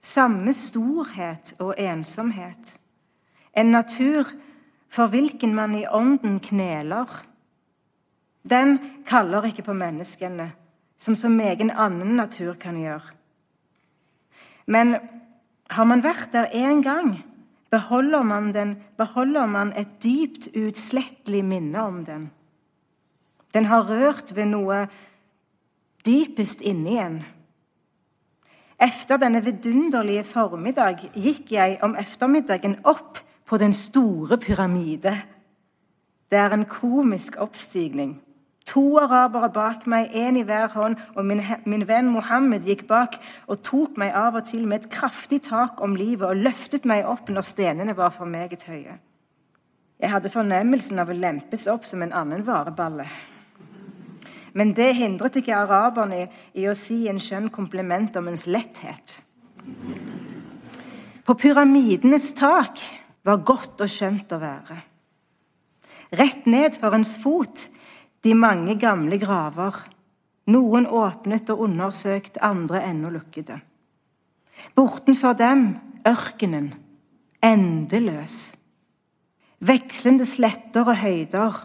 Samme 0.00 0.52
storhet 0.54 1.54
og 1.58 1.74
ensomhet. 1.78 2.76
En 3.56 3.72
natur 3.74 4.28
for 4.88 5.10
hvilken 5.10 5.54
man 5.54 5.74
i 5.74 5.86
ånden 5.86 6.38
kneler. 6.40 7.08
Den 8.50 8.78
kaller 9.06 9.44
ikke 9.44 9.66
på 9.66 9.76
menneskene, 9.76 10.52
som 10.96 11.16
så 11.16 11.28
egen 11.28 11.70
annen 11.70 12.16
natur 12.16 12.54
kan 12.54 12.78
gjøre. 12.80 13.14
Men 14.66 14.96
har 15.70 15.84
man 15.84 16.02
vært 16.04 16.32
der 16.32 16.48
én 16.56 16.82
gang, 16.82 17.18
beholder 17.70 18.22
man, 18.22 18.52
den, 18.54 18.76
beholder 18.96 19.46
man 19.46 19.72
et 19.76 19.98
dypt 20.02 20.48
uutslettelig 20.56 21.44
minne 21.44 21.82
om 21.82 22.04
den. 22.04 22.30
Den 23.54 23.68
har 23.68 23.88
rørt 23.88 24.34
ved 24.36 24.50
noe 24.52 24.86
dypest 26.06 26.60
inni 26.60 26.98
en. 27.00 27.22
Efter 28.78 29.18
denne 29.18 29.42
vidunderlige 29.44 30.24
formiddag 30.24 31.08
gikk 31.16 31.52
jeg 31.52 31.80
om 31.82 31.96
ettermiddagen 31.98 32.78
opp 32.86 33.18
på 33.48 33.58
den 33.58 33.72
store 33.72 34.38
pyramide. 34.38 35.16
Det 36.30 36.38
er 36.38 36.54
en 36.54 36.68
komisk 36.68 37.40
oppstigning. 37.40 38.18
To 38.68 38.98
arabere 39.00 39.48
bak 39.52 39.86
meg, 39.88 40.12
én 40.12 40.36
i 40.36 40.44
hver 40.44 40.68
hånd, 40.74 40.98
og 41.16 41.24
min, 41.24 41.40
min, 41.64 41.86
venn 41.88 42.10
Mohammed 42.12 42.66
gikk 42.68 42.84
bak 42.90 43.16
og 43.48 43.62
tok 43.64 43.96
meg 44.00 44.12
av 44.12 44.36
og 44.36 44.44
til 44.48 44.66
med 44.68 44.82
et 44.82 44.90
kraftig 44.92 45.40
tak 45.46 45.80
om 45.84 45.96
livet 45.96 46.28
og 46.28 46.42
løftet 46.48 46.84
meg 46.88 47.06
opp 47.08 47.30
når 47.32 47.46
stenene 47.48 47.96
var 47.96 48.12
for 48.12 48.28
meget 48.28 48.66
høye. 48.68 48.98
Jeg 49.98 50.12
hadde 50.12 50.30
fornemmelsen 50.30 51.00
av 51.00 51.08
å 51.10 51.16
lempes 51.16 51.64
opp 51.70 51.88
som 51.88 52.04
en 52.04 52.12
annen 52.14 52.44
vareballe. 52.46 53.08
Men 54.52 54.74
det 54.76 54.90
hindret 54.98 55.38
ikke 55.40 55.56
araberne 55.56 56.26
i 56.52 56.68
å 56.68 56.76
si 56.76 57.06
en 57.08 57.20
skjønn 57.22 57.48
kompliment 57.54 58.16
om 58.20 58.28
ens 58.28 58.46
letthet. 58.50 59.18
På 61.24 61.36
pyramidenes 61.36 62.30
tak 62.36 62.80
var 63.24 63.42
godt 63.48 63.80
og 63.84 63.90
skjønt 63.92 64.32
å 64.32 64.40
være. 64.42 64.78
Rett 66.20 66.46
ned 66.48 66.78
for 66.80 66.96
ens 66.96 67.16
fot 67.20 67.66
de 68.24 68.34
mange 68.34 68.78
gamle 68.80 69.18
graver. 69.20 69.84
Noen 70.48 70.86
åpnet 70.86 71.50
og 71.52 71.66
undersøkt, 71.66 72.38
andre 72.40 72.80
ennå 72.88 73.10
lukkede. 73.12 73.58
Bortenfor 74.74 75.36
dem 75.38 75.66
ørkenen, 76.08 76.72
endeløs. 77.44 78.56
Vekslende 79.60 80.24
sletter 80.26 80.88
og 80.88 80.96
høyder, 81.02 81.58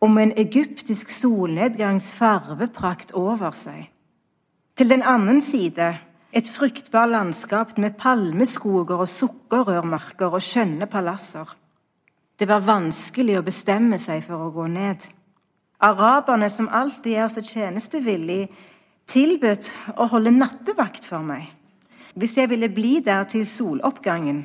og 0.00 0.10
med 0.10 0.22
en 0.22 0.38
egyptisk 0.46 1.10
solnedgangs 1.12 2.12
farveprakt 2.16 3.12
over 3.12 3.54
seg. 3.56 3.90
Til 4.74 4.90
den 4.90 5.04
annen 5.06 5.40
side 5.40 5.92
et 6.34 6.48
fruktbar 6.50 7.06
landskap 7.06 7.76
med 7.78 7.94
palmeskoger 7.98 9.04
og 9.04 9.08
sukkerrørmarker 9.08 10.34
og 10.34 10.42
skjønne 10.42 10.88
palasser. 10.90 11.46
Det 12.34 12.48
var 12.50 12.64
vanskelig 12.66 13.38
å 13.38 13.44
bestemme 13.46 14.00
seg 14.02 14.24
for 14.26 14.42
å 14.42 14.50
gå 14.54 14.66
ned. 14.72 15.06
Araberne, 15.84 16.48
som 16.48 16.68
alltid 16.72 17.12
er 17.12 17.28
så 17.28 17.42
tjenestevillige, 17.44 18.48
tilbudt 19.06 19.68
å 20.00 20.06
holde 20.08 20.32
nattevakt 20.32 21.04
for 21.04 21.24
meg 21.24 21.50
hvis 22.14 22.36
jeg 22.38 22.46
ville 22.46 22.68
bli 22.70 23.00
der 23.02 23.24
til 23.26 23.42
soloppgangen. 23.42 24.44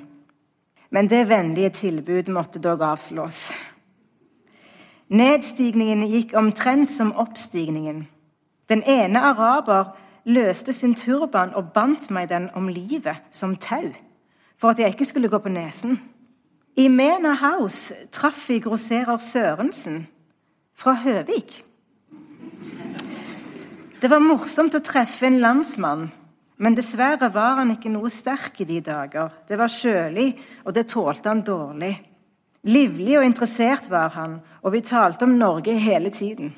Men 0.90 1.10
det 1.10 1.28
vennlige 1.30 1.70
tilbud 1.70 2.32
måtte 2.34 2.58
dog 2.60 2.82
avslås. 2.82 3.52
Nedstigningen 5.14 6.02
gikk 6.10 6.34
omtrent 6.34 6.90
som 6.90 7.14
oppstigningen. 7.14 8.08
Den 8.70 8.82
ene 8.90 9.22
araber 9.22 9.94
løste 10.26 10.74
sin 10.74 10.96
turban 10.98 11.54
og 11.54 11.70
bandt 11.74 12.10
meg 12.10 12.32
den 12.34 12.50
om 12.58 12.68
livet 12.74 13.22
som 13.30 13.54
tau, 13.56 13.94
for 14.58 14.74
at 14.74 14.82
jeg 14.82 14.98
ikke 14.98 15.06
skulle 15.06 15.30
gå 15.30 15.38
på 15.38 15.54
nesen. 15.54 16.00
I 16.74 16.88
Mena 16.88 17.38
House 17.38 17.94
traff 18.12 18.50
vi 18.50 18.58
grosserer 18.66 19.18
Sørensen 19.18 20.08
fra 20.80 20.96
Høvik. 20.96 21.64
Det 24.00 24.08
var 24.08 24.24
morsomt 24.24 24.78
å 24.78 24.84
treffe 24.84 25.28
en 25.28 25.42
landsmann, 25.44 26.06
men 26.64 26.76
dessverre 26.76 27.28
var 27.34 27.58
han 27.60 27.74
ikke 27.74 27.92
noe 27.92 28.12
sterk 28.12 28.62
i 28.64 28.68
de 28.70 28.80
dager. 28.84 29.34
Det 29.48 29.60
var 29.60 29.72
kjølig, 29.72 30.30
og 30.64 30.76
det 30.76 30.86
tålte 30.88 31.32
han 31.32 31.44
dårlig. 31.44 31.92
Livlig 32.72 33.18
og 33.20 33.28
interessert 33.28 33.92
var 33.92 34.16
han, 34.16 34.40
og 34.64 34.76
vi 34.76 34.84
talte 34.88 35.28
om 35.28 35.36
Norge 35.40 35.76
hele 35.80 36.12
tiden. 36.16 36.54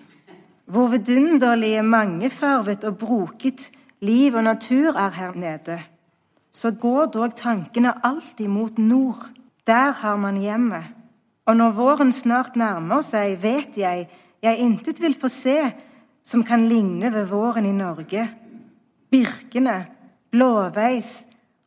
Hvor 0.70 0.94
vidunderlige, 0.94 1.82
mangefarvet 1.82 2.86
og 2.90 2.98
broket 3.02 3.70
liv 4.06 4.38
og 4.38 4.46
natur 4.46 4.98
er 4.98 5.18
her 5.18 5.34
nede. 5.34 5.82
Så 6.54 6.76
går 6.78 7.10
dog 7.16 7.36
tankene 7.36 7.98
alltid 8.06 8.50
mot 8.54 8.78
nord. 8.78 9.30
Der 9.66 9.92
har 9.92 10.18
man 10.18 10.42
hjemmet. 10.42 11.01
Og 11.52 11.58
når 11.58 11.72
våren 11.76 12.14
snart 12.16 12.56
nærmer 12.56 13.02
seg, 13.04 13.34
vet 13.43 13.76
jeg 13.76 14.06
jeg 14.41 14.60
intet 14.64 15.02
vil 15.04 15.18
få 15.20 15.28
se 15.28 15.58
som 16.24 16.45
kan 16.47 16.64
ligne 16.70 17.10
ved 17.12 17.26
våren 17.28 17.66
i 17.68 17.74
Norge. 17.76 18.24
Birkene, 19.12 19.76
blåveis 20.32 21.26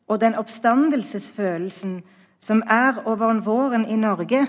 og 0.09 0.23
den 0.23 0.39
oppstandelsesfølelsen 0.41 1.99
som 2.41 2.63
er 2.65 3.03
over 3.05 3.43
våren 3.45 3.85
i 3.85 3.99
Norge, 4.01 4.47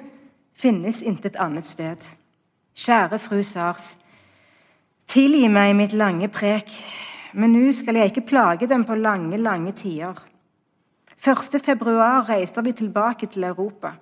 finnes 0.56 1.02
intet 1.04 1.36
annet 1.36 1.68
sted. 1.68 2.00
Kjære 2.72 3.20
fru 3.20 3.44
Sars. 3.44 3.98
Tilgi 5.08 5.52
meg 5.52 5.76
mitt 5.76 5.92
lange 5.92 6.32
prek, 6.32 6.72
men 7.34 7.52
nå 7.60 7.76
skal 7.76 8.00
jeg 8.00 8.14
ikke 8.14 8.30
plage 8.32 8.72
dem 8.72 8.88
på 8.88 8.96
lange, 8.96 9.36
lange 9.38 9.76
tider. 9.76 10.16
1. 11.20 11.60
februar 11.60 12.24
reiser 12.30 12.64
vi 12.64 12.72
tilbake 12.72 13.28
til 13.28 13.44
Europa. 13.44 13.98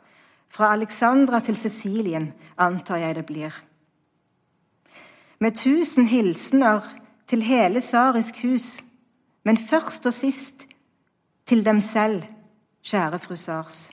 Fra 0.54 0.70
Alexandra 0.74 1.40
til 1.42 1.58
Sicilien, 1.58 2.28
antar 2.62 3.00
jeg 3.02 3.16
det 3.18 3.26
blir. 3.26 3.56
Med 5.42 5.56
tusen 5.58 6.06
hilsener 6.06 6.86
til 7.26 7.42
hele 7.42 7.82
Sarisk 7.82 8.44
hus, 8.44 8.84
men 9.44 9.58
først 9.58 10.06
og 10.06 10.14
sist 10.14 10.68
til 11.50 11.66
dem 11.66 11.80
selv, 11.82 12.22
kjære 12.86 13.20
fru 13.20 13.36
Sars. 13.36 13.90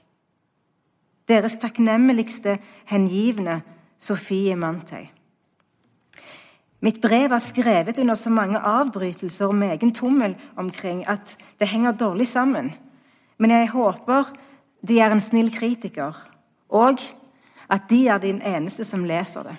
Deres 1.28 1.56
takknemligste 1.56 2.58
hengivne 2.92 3.62
Sofie 3.98 4.56
Mantøy. 4.56 5.08
Mitt 6.80 7.00
brev 7.00 7.32
er 7.32 7.40
skrevet 7.40 7.98
under 7.98 8.14
så 8.14 8.30
mange 8.30 8.58
avbrytelser 8.58 9.46
og 9.48 9.64
egen 9.64 9.94
tommel 9.94 10.36
omkring 10.56 11.06
at 11.08 11.38
det 11.60 11.68
henger 11.68 11.92
dårlig 11.92 12.26
sammen. 12.26 12.74
Men 13.38 13.50
jeg 13.50 13.68
håper 13.68 14.32
de 14.88 15.00
er 15.00 15.12
en 15.12 15.20
snill 15.20 15.52
kritiker 15.52 16.29
og 16.70 16.98
at 17.70 17.90
de 17.90 18.08
er 18.08 18.18
din 18.18 18.42
eneste 18.42 18.84
som 18.84 19.04
leser 19.04 19.42
det. 19.42 19.56